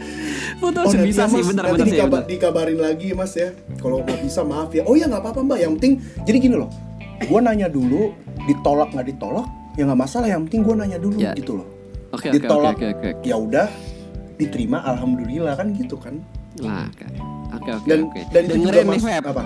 [0.55, 1.47] Foto Oh, bisa ya, sih, Mas.
[1.47, 2.29] bener nanti dikaba- bener.
[2.31, 3.51] dikabarin lagi mas ya.
[3.75, 4.81] Kalau nggak bisa maaf ya.
[4.83, 5.59] Oh ya nggak apa-apa mbak.
[5.59, 6.71] Yang penting jadi gini loh.
[7.19, 9.43] Gue nanya dulu, ditolak nggak ditolak,
[9.75, 10.27] ya nggak masalah.
[10.27, 11.35] Yang penting gue nanya dulu Ya.
[11.35, 11.67] gitu loh.
[12.09, 13.09] Oke oke oke ditolak, oke oke.
[13.21, 13.67] ya udah
[14.37, 14.79] diterima.
[14.85, 16.23] Alhamdulillah kan gitu kan.
[16.57, 17.03] Nah, oke
[17.51, 17.85] oke oke.
[17.85, 18.21] Dan oke.
[18.29, 19.23] dan itu juga dengerin nih Feb.
[19.25, 19.43] apa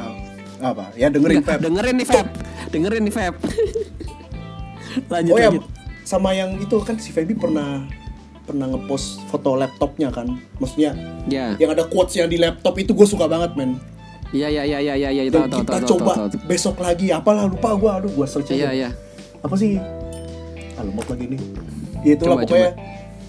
[0.61, 1.59] apa ya dengerin Feb.
[1.59, 2.27] dengerin nih Feb.
[2.69, 3.33] Dengerin nih Feb.
[5.11, 5.63] lanjut Oh ya lanjut.
[6.03, 7.85] sama yang itu kan si Feby pernah
[8.41, 10.25] pernah ngepost foto laptopnya kan.
[10.57, 11.53] Maksudnya Ya.
[11.55, 13.77] yang ada quotesnya di laptop itu gue suka banget men.
[14.29, 16.41] Iya iya iya iya iya iya Dan tahu tahu kita tahu coba tahu, tahu.
[16.45, 18.73] besok lagi apalah lupa gue aduh gue search Iya aja.
[18.75, 18.89] iya.
[19.39, 19.79] apa sih
[20.75, 21.39] ah lemot lagi nih
[22.03, 22.69] ya itulah Coba, pokoknya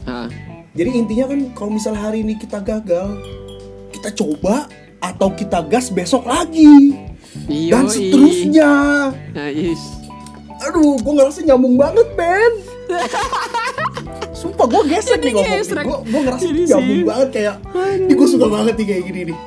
[0.03, 0.27] Ah,
[0.73, 3.15] jadi intinya kan kalau misalnya hari ini kita gagal
[4.01, 4.65] kita coba
[5.05, 6.97] atau kita gas besok lagi.
[7.45, 7.93] Dan yoi.
[7.93, 8.73] seterusnya.
[9.37, 9.77] Nah, is.
[10.61, 12.53] aduh gue ngerasa nyambung banget Ben.
[14.33, 15.57] Sumpah gue gesek nih ngomong.
[15.61, 17.05] gue gue ngerasa Jadi nyambung sih.
[17.05, 17.57] banget kayak
[18.01, 19.39] ini gue suka banget nih kayak gini nih.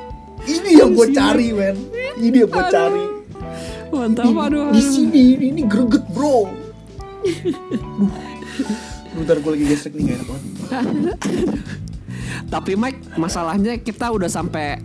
[0.44, 1.76] Ini yang gue cari men
[2.22, 3.04] ini yang gue cari.
[3.90, 4.70] Mantap aduh.
[4.70, 6.46] di sini ini greget bro.
[7.26, 8.10] Duh.
[9.18, 10.50] Bentar gue lagi gesek nih gak enak banget
[12.46, 14.78] Tapi Mike, masalahnya kita udah sampai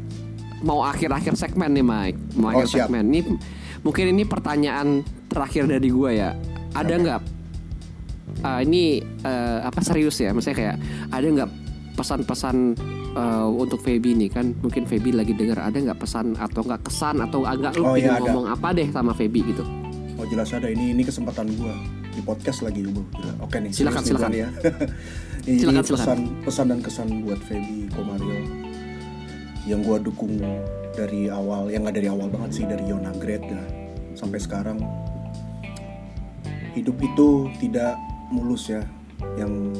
[0.60, 2.18] mau akhir-akhir segmen nih Mike.
[2.36, 2.88] Mau Oh, akhir siap.
[2.88, 3.04] segmen.
[3.06, 3.20] Ini
[3.80, 4.88] mungkin ini pertanyaan
[5.26, 6.30] terakhir dari gua ya.
[6.72, 7.22] Ada nggak?
[8.40, 10.32] ah, ini eh, apa serius ya?
[10.32, 10.76] Maksudnya kayak
[11.10, 11.50] ada nggak
[11.94, 12.56] pesan-pesan
[13.12, 14.56] eh, untuk Feby nih kan?
[14.56, 18.16] Mungkin Feby lagi dengar ada nggak pesan atau nggak kesan atau agak lu Oh, iya,
[18.16, 18.24] ada.
[18.24, 19.64] ngomong apa deh sama Feby gitu?
[20.16, 21.74] Oh jelas ada ini ini kesempatan gue
[22.12, 23.04] di podcast lagi gue.
[23.40, 23.72] Oke nih.
[23.72, 24.30] Silakan, silakan.
[24.30, 24.50] nih ya.
[25.48, 26.20] ini Silakan, pesan silakan.
[26.44, 28.44] pesan dan kesan buat Feby Komaril
[29.70, 30.42] yang gue dukung
[30.98, 33.68] dari awal, yang nggak dari awal banget sih dari Yona Grade nah,
[34.18, 34.82] sampai sekarang.
[36.74, 37.94] Hidup itu tidak
[38.34, 38.82] mulus ya.
[39.38, 39.78] Yang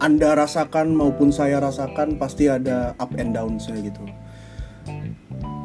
[0.00, 4.02] anda rasakan maupun saya rasakan pasti ada up and down saya gitu.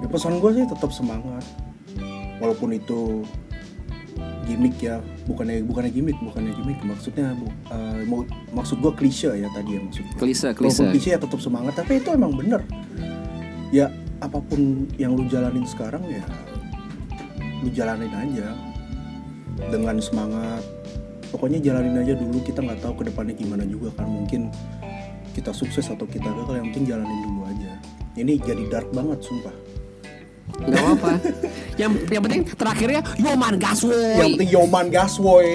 [0.03, 1.43] Ya pesan gue sih tetap semangat.
[2.37, 3.23] Walaupun itu
[4.45, 6.79] gimmick ya, bukannya bukannya gimmick, bukannya gimmick.
[6.85, 10.03] Maksudnya bu, eh, mau- maksud gue klise ya tadi ya maksud.
[10.05, 10.19] gua.
[10.21, 10.83] Klise, klise.
[10.89, 12.61] klise ya tetap semangat, tapi itu emang bener.
[13.73, 13.89] Ya
[14.23, 16.23] apa pun yang lu jalanin sekarang ya
[17.61, 18.53] lu jalanin aja.
[19.71, 20.59] dengan semangat
[21.31, 24.51] pokoknya jalanin aja dulu kita nggak tahu ke depannya gimana juga kan mungkin
[25.31, 27.71] kita sukses atau kita gagal yang penting jalanin dulu aja
[28.19, 29.55] ini jadi dark banget sumpah
[30.45, 31.11] nggak apa
[31.75, 34.13] yang yang penting terakhirnya Yoman Gaswoy.
[34.15, 35.47] Yang penting Yoman Gaswoy.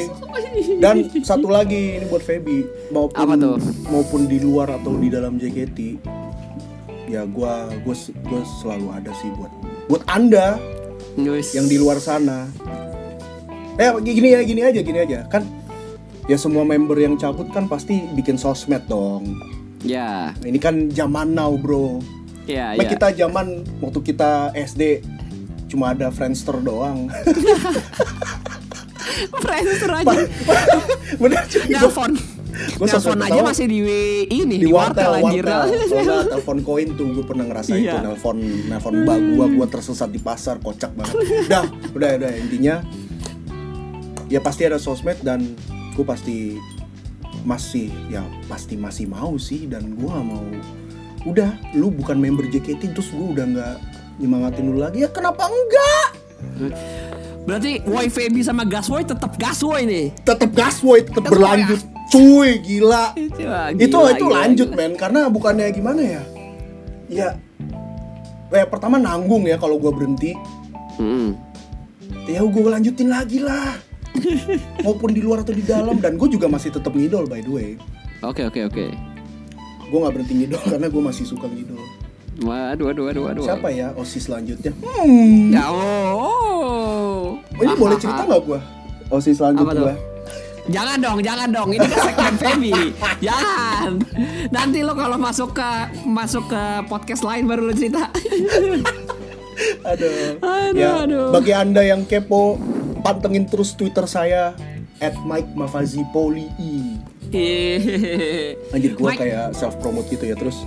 [0.82, 2.91] Dan satu lagi ini buat Feby.
[2.91, 3.57] Maupun Apa tuh?
[3.86, 5.78] maupun di luar atau di dalam JKT
[7.07, 7.95] ya gua gua
[8.26, 9.51] gua selalu ada sih buat
[9.86, 10.59] buat anda
[11.16, 11.55] Wis.
[11.55, 12.47] yang di luar sana.
[13.78, 15.24] Eh gini ya gini aja gini aja.
[15.26, 15.47] Kan
[16.26, 19.38] ya semua member yang cabut kan pasti bikin sosmed dong.
[19.80, 20.34] Ya.
[20.36, 21.99] Nah, ini kan zaman now bro
[22.51, 23.46] ya Nah, ya kita zaman
[23.78, 24.82] waktu kita SD
[25.70, 27.07] cuma ada Friendster doang.
[29.42, 30.18] Friendster aja.
[31.22, 31.62] Bener cuy.
[31.70, 32.12] Nelfon.
[32.76, 33.46] Gua nelfon aja tahu.
[33.46, 33.78] masih di
[34.28, 35.44] ini di di wartel wartel anjir.
[35.46, 36.20] wartel.
[36.36, 37.92] Telepon koin tuh gue pernah ngerasain Iya.
[37.96, 38.36] tuh nelfon
[38.68, 41.14] nelfon mbak gua gua tersesat di pasar kocak banget.
[41.48, 41.64] Udah
[41.96, 42.30] udah udah.
[42.36, 42.84] Intinya
[44.28, 45.57] ya pasti ada sosmed dan
[45.94, 46.55] gue pasti
[47.42, 50.44] masih ya pasti masih mau sih dan gue gak mau
[51.28, 53.74] udah lu bukan member JKT terus gue udah nggak
[54.20, 55.04] nyemangatin lu lagi.
[55.04, 56.08] Ya kenapa enggak?
[57.44, 60.06] Berarti YFB sama Gaswoy tetap Gaswoy nih?
[60.24, 61.80] Tetap gaswoy tetap berlanjut.
[62.10, 63.12] cuy gila.
[63.16, 64.78] Itu gila, itu gila, lanjut gila.
[64.82, 66.22] men karena bukannya gimana ya?
[67.06, 67.28] Ya
[68.50, 70.34] eh pertama nanggung ya kalau gua berhenti.
[71.00, 71.32] Mm.
[72.28, 73.78] ya gue lanjutin lagi lah.
[74.84, 76.02] Maupun di luar atau di dalam.
[76.02, 77.70] Dan gue juga masih tetap ngidol by the way.
[78.20, 79.09] Oke oke oke
[79.91, 81.82] gue nggak berhenti ngidol karena gue masih suka ngidol
[82.41, 87.22] waduh waduh waduh waduh siapa ya osis selanjutnya hmm ya oh, oh,
[87.59, 88.61] ini boleh cerita nggak gue
[89.11, 89.99] osis selanjutnya?
[90.70, 91.68] Jangan dong, jangan dong.
[91.74, 92.72] Ini kan segmen Feby.
[93.26, 93.91] Jangan.
[94.55, 95.70] Nanti lo kalau masuk ke
[96.07, 98.07] masuk ke podcast lain baru lo cerita.
[99.91, 100.41] Aduh.
[100.41, 101.36] Aduh, ya, aduh.
[101.36, 102.57] bagi anda yang kepo,
[103.05, 104.57] pantengin terus Twitter saya
[105.05, 106.49] at Mike Mafazi Poli
[108.74, 110.66] Anjir gue kayak self promote gitu ya terus.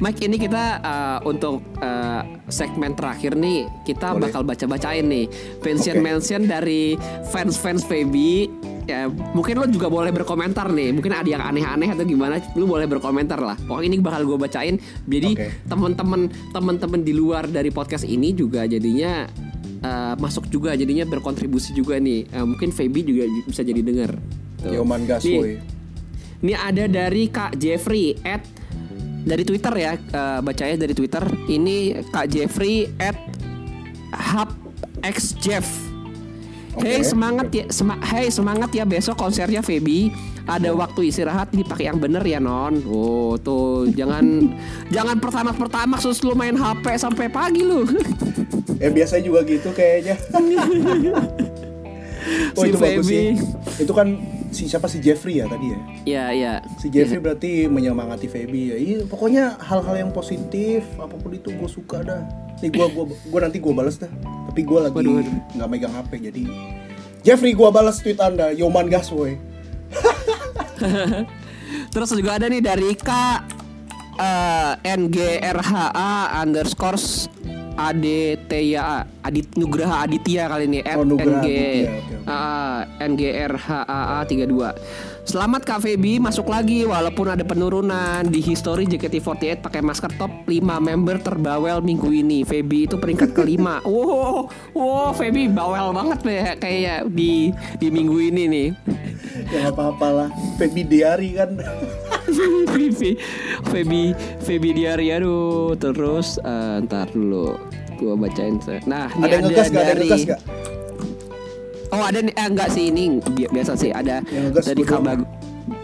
[0.00, 4.26] Mike ini kita uh, untuk uh, segmen terakhir nih kita Boleh.
[4.26, 5.26] bakal baca-bacain nih
[5.60, 6.98] mention mention dari
[7.30, 8.48] fans-fans Feby.
[8.84, 10.92] Ya, mungkin lo juga boleh berkomentar nih.
[10.92, 13.56] Mungkin ada yang aneh-aneh atau gimana, lu boleh berkomentar lah.
[13.56, 14.76] Pokoknya ini bakal gue bacain.
[15.08, 15.48] Jadi Oke.
[15.64, 19.24] teman-teman teman-teman di luar dari podcast ini juga jadinya
[19.80, 22.28] uh, masuk juga, jadinya berkontribusi juga nih.
[22.28, 24.20] Uh, mungkin Feby juga bisa jadi denger.
[24.60, 24.76] Tuh.
[24.76, 25.73] Yoman Gaswoy.
[26.44, 28.44] Ini ada dari Kak Jeffrey at
[29.24, 31.24] dari Twitter ya, eh, bacanya dari Twitter.
[31.48, 33.16] Ini Kak Jeffrey at
[34.12, 34.52] Hub
[35.00, 35.64] X Jeff.
[36.74, 40.12] Oke, Hey semangat ya, sema- hey semangat ya besok konsernya Feby.
[40.44, 42.76] Ada waktu istirahat dipakai yang bener ya non.
[42.84, 44.52] Oh tuh jangan
[44.94, 47.88] jangan pertama pertama sus lu main HP sampai pagi lu.
[48.74, 50.18] Ya biasanya juga gitu kayaknya.
[52.52, 53.08] oh Si itu bagus Feby.
[53.08, 53.28] sih.
[53.80, 54.20] Itu kan
[54.54, 55.78] si siapa si Jeffrey ya tadi ya.
[56.06, 56.52] ya ya.
[56.78, 58.76] Si Jeffrey berarti menyemangati Feby ya.
[58.78, 62.22] Iya, pokoknya hal-hal yang positif apa pun itu gue suka dah.
[62.62, 64.08] Nih gua gua gua nanti gua balas dah.
[64.22, 65.02] Tapi gua lagi
[65.58, 66.42] nggak megang HP jadi
[67.26, 69.34] Jeffrey gua balas tweet Anda Yoman Gaswoy.
[71.94, 73.38] Terus juga ada nih dari Kak
[74.20, 77.00] eh, NGRHA underscore
[77.74, 81.90] ADTya Adit Nugraha Aditya kali ini at Oh, Nugraha NG Aditya,
[82.26, 89.80] ah, NGRHAA 32 Selamat Kak Feby masuk lagi walaupun ada penurunan di history JKT48 pakai
[89.80, 92.44] masker top 5 member terbawel minggu ini.
[92.44, 93.80] Feby itu peringkat kelima.
[93.88, 94.44] wow,
[94.76, 98.68] wow, Feby bawel banget ya kayak di di minggu ini nih.
[99.48, 100.28] Ya nggak apa-apa lah.
[100.60, 101.56] Feby Diary kan.
[102.66, 103.10] Feby
[103.64, 104.02] Feby
[104.40, 107.56] Feby Diary aduh terus eh, ntar dulu
[107.96, 109.78] gua bacain nah ada yang ngegas gak?
[109.78, 110.40] Ada yang ngegas gak?
[111.90, 114.18] oh ada nih eh, enggak sih ini bi- biasa sih ada
[114.60, 115.00] dari Kak.
[115.00, 115.28] Bagus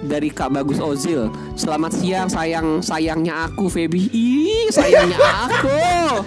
[0.02, 6.20] dari Kak Bagus Ozil selamat siang sayang sayangnya aku Feby ih sayangnya aku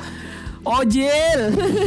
[0.64, 1.40] Ojil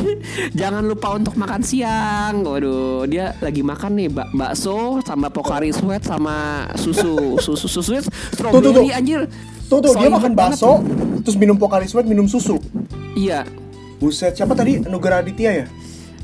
[0.61, 6.05] Jangan lupa untuk makan siang Waduh Dia lagi makan nih bak bakso Sama Pokari Sweat
[6.05, 8.13] Sama susu Susu susu tuh, tuh.
[8.37, 9.25] Strawberry anjir
[9.67, 10.63] Tuh tuh dia Soy makan banget.
[10.63, 10.79] bakso,
[11.25, 12.55] terus minum Pocari Sweat, minum susu.
[13.19, 13.43] Iya
[13.97, 14.79] Buset, siapa tadi?
[14.85, 15.67] Nugra Aditya ya?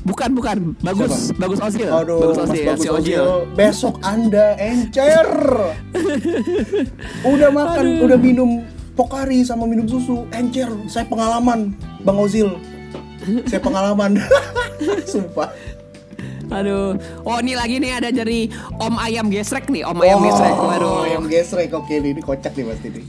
[0.03, 3.23] Bukan bukan Bagus Bagus Ozil Aduh, Bagus Ozil Bagus si Ozil.
[3.55, 5.27] Besok Anda encer.
[7.33, 8.63] udah makan, udah minum
[8.93, 10.69] Pokari sama minum susu, encer.
[10.85, 11.73] Saya pengalaman,
[12.05, 12.61] Bang Ozil.
[13.49, 14.21] Saya pengalaman.
[15.11, 15.49] Sumpah.
[16.53, 16.93] Aduh.
[17.25, 18.45] Oh ini lagi nih ada dari
[18.77, 20.53] Om Ayam Gesrek nih Om Ayam Gesrek.
[20.53, 21.71] Waduh yang gesrek.
[21.73, 23.05] Oke nih, ini kocak nih pasti nih.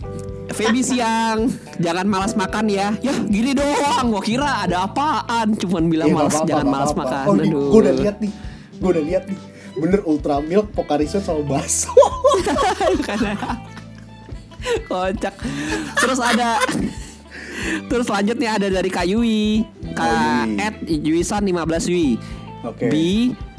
[0.55, 1.51] Feby siang.
[1.82, 2.97] Jangan malas makan ya.
[3.05, 4.09] Ya gini doang.
[4.09, 5.53] Gua kira ada apaan?
[5.59, 7.24] Cuman bilang nggak malas Jangan malas makan.
[7.26, 7.68] Oh, Aduh.
[7.74, 8.32] gue udah lihat nih.
[8.74, 9.39] gue udah lihat nih.
[9.74, 11.91] Bener ultra milk Pocari Sweat sama bakso.
[13.07, 13.35] Karena
[14.91, 15.35] kocak.
[16.01, 16.59] Terus ada
[17.89, 19.62] Terus selanjutnya ada dari Kak Yui.
[19.95, 20.47] Kak.
[20.59, 22.19] Ed Yuisan 15 Yui.
[22.67, 22.91] Oke.
[22.91, 22.95] B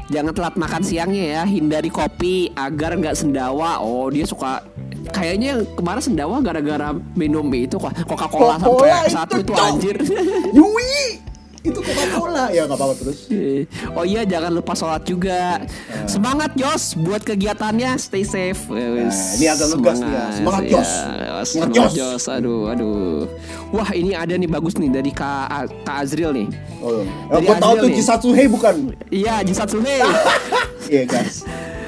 [0.06, 1.43] Jangan telat makan siangnya ya.
[1.49, 3.82] Hindari kopi agar nggak sendawa.
[3.82, 4.62] Oh dia suka
[5.06, 9.95] Kayaknya kemarin sendawa gara-gara minum itu kok Coca-Cola sampai satu itu, itu anjir.
[10.51, 11.22] Yui
[11.66, 13.20] itu Coca-Cola ya nggak apa-apa terus
[13.91, 16.07] Oh iya jangan lupa sholat juga Nah.
[16.07, 20.26] Semangat Jos buat kegiatannya Stay safe Nah, ini agak ngegas nih ya.
[20.32, 20.72] Semangat, ya.
[20.72, 20.89] Jos.
[20.89, 21.93] Semangat Semangat, Jos.
[21.95, 22.24] Jos.
[22.30, 23.26] Aduh aduh
[23.72, 25.47] Wah ini ada nih bagus nih Dari Kak,
[25.84, 26.47] Kak Azril nih
[26.80, 27.89] oh, Dari gue tahu tuh.
[27.89, 28.76] Jisatsuhe bukan
[29.09, 29.95] Iya Jisatsuhe
[30.93, 31.41] iya guys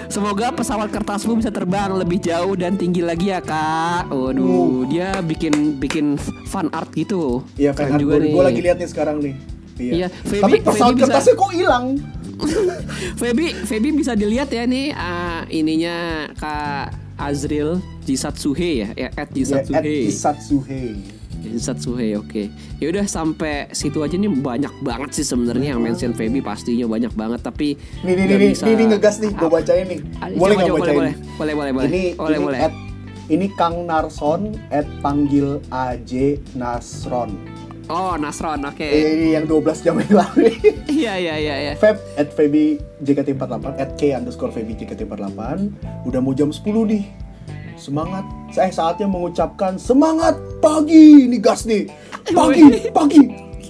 [0.07, 4.07] Semoga pesawat kertasmu bisa terbang lebih jauh dan tinggi lagi ya kak.
[4.07, 6.15] Waduh, dia bikin bikin
[6.47, 7.43] fan art gitu.
[7.59, 9.35] Iya kan Keren juga gue lagi lihat nih sekarang nih
[9.77, 11.85] Iya, Feby- tapi pesawat Feby bisa- kertasnya kok hilang?
[13.21, 15.95] Feby, Feby bisa dilihat ya nih ah, ininya
[16.33, 19.95] Kak Azril Jisatsuhe ya, ya at ya, at Jisatsuhe.
[20.05, 20.83] Jisatsuhe
[21.39, 22.43] Jisatsuhe, oke.
[22.77, 27.13] Ya udah sampai situ aja nih banyak banget sih sebenarnya yang mention Feby pastinya banyak
[27.13, 29.99] banget tapi nih nih nih bisa- nih, nih ngegas nih gue Ah, bacain nih.
[30.17, 30.95] ah, boleh nggak bacain?
[30.95, 32.59] boleh, boleh, boleh, boleh, ini boleh, ini boleh.
[32.59, 32.73] at
[33.27, 36.11] ini Kang Narson at panggil AJ
[36.53, 37.31] Nasron
[37.87, 38.83] Oh, Nasron, oke.
[38.83, 40.51] Eh, ini yang 12 jam yang lalu.
[40.97, 41.73] Iya, iya, iya, iya.
[41.77, 45.39] Feb at Feby JKT48 at K underscore Feby JKT48
[46.03, 47.05] Udah mau jam 10 nih.
[47.77, 48.25] Semangat.
[48.51, 51.29] Saya saatnya mengucapkan Semangat pagi.
[51.29, 51.87] Ini gas nih.
[52.27, 53.21] Pagi Pagi.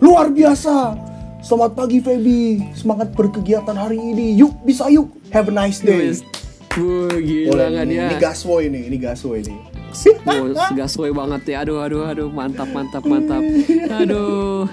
[0.01, 0.97] Luar biasa.
[1.43, 2.73] Selamat pagi Feby.
[2.73, 4.33] Semangat berkegiatan hari ini.
[4.39, 5.13] Yuk bisa yuk.
[5.29, 6.15] Have a nice day.
[6.73, 7.67] Wih, gila Boleh.
[7.69, 7.97] nggak nih.
[7.99, 8.05] dia?
[8.07, 8.79] Ini gaswo ini.
[8.87, 11.65] Ini gaswo ini Oh, gasway banget ya.
[11.65, 13.41] Aduh, aduh, aduh, mantap, mantap, mantap.
[14.03, 14.69] Aduh.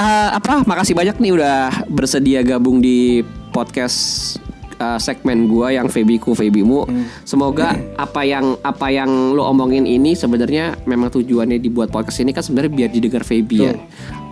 [0.00, 0.64] Eh, apa?
[0.64, 3.20] Makasih banyak nih udah bersedia gabung di
[3.52, 4.34] podcast
[4.80, 6.88] eh, segmen gua yang Febiku Febimu.
[7.28, 12.40] Semoga apa yang apa yang lo omongin ini sebenarnya memang tujuannya dibuat podcast ini kan
[12.40, 13.76] sebenarnya biar didengar Febi ya.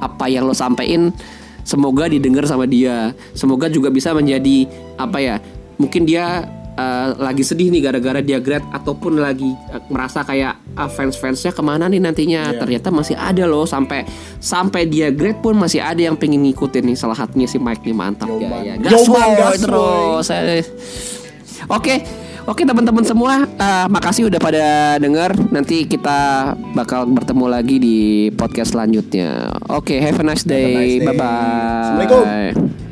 [0.01, 1.13] Apa yang lo sampein
[1.69, 3.13] semoga didengar sama dia.
[3.37, 4.65] Semoga juga bisa menjadi
[4.97, 5.37] apa ya?
[5.77, 6.49] Mungkin dia
[6.79, 11.63] eh, lagi sedih nih gara-gara dia grad ataupun lagi eh, merasa kayak ah, fans-fansnya ke
[11.63, 12.59] mana nih nantinya Iya.
[12.63, 14.07] ternyata masih ada loh sampai
[14.39, 17.97] sampai dia grad pun masih ada yang pengen ngikutin nih salah satunya si Mike nih
[17.99, 18.63] mantap ya Yoman.
[18.63, 19.59] ya gaswoy.
[19.59, 20.27] terus
[21.67, 21.97] oke
[22.49, 25.37] Oke teman-teman semua, eh, makasih udah pada denger.
[25.53, 27.97] Nanti kita bakal bertemu lagi di
[28.33, 29.53] podcast selanjutnya.
[29.69, 30.73] Oke, have a nice day.
[30.73, 31.05] nice day.
[31.05, 31.29] Bye bye.
[32.09, 32.88] Assalamualaikum.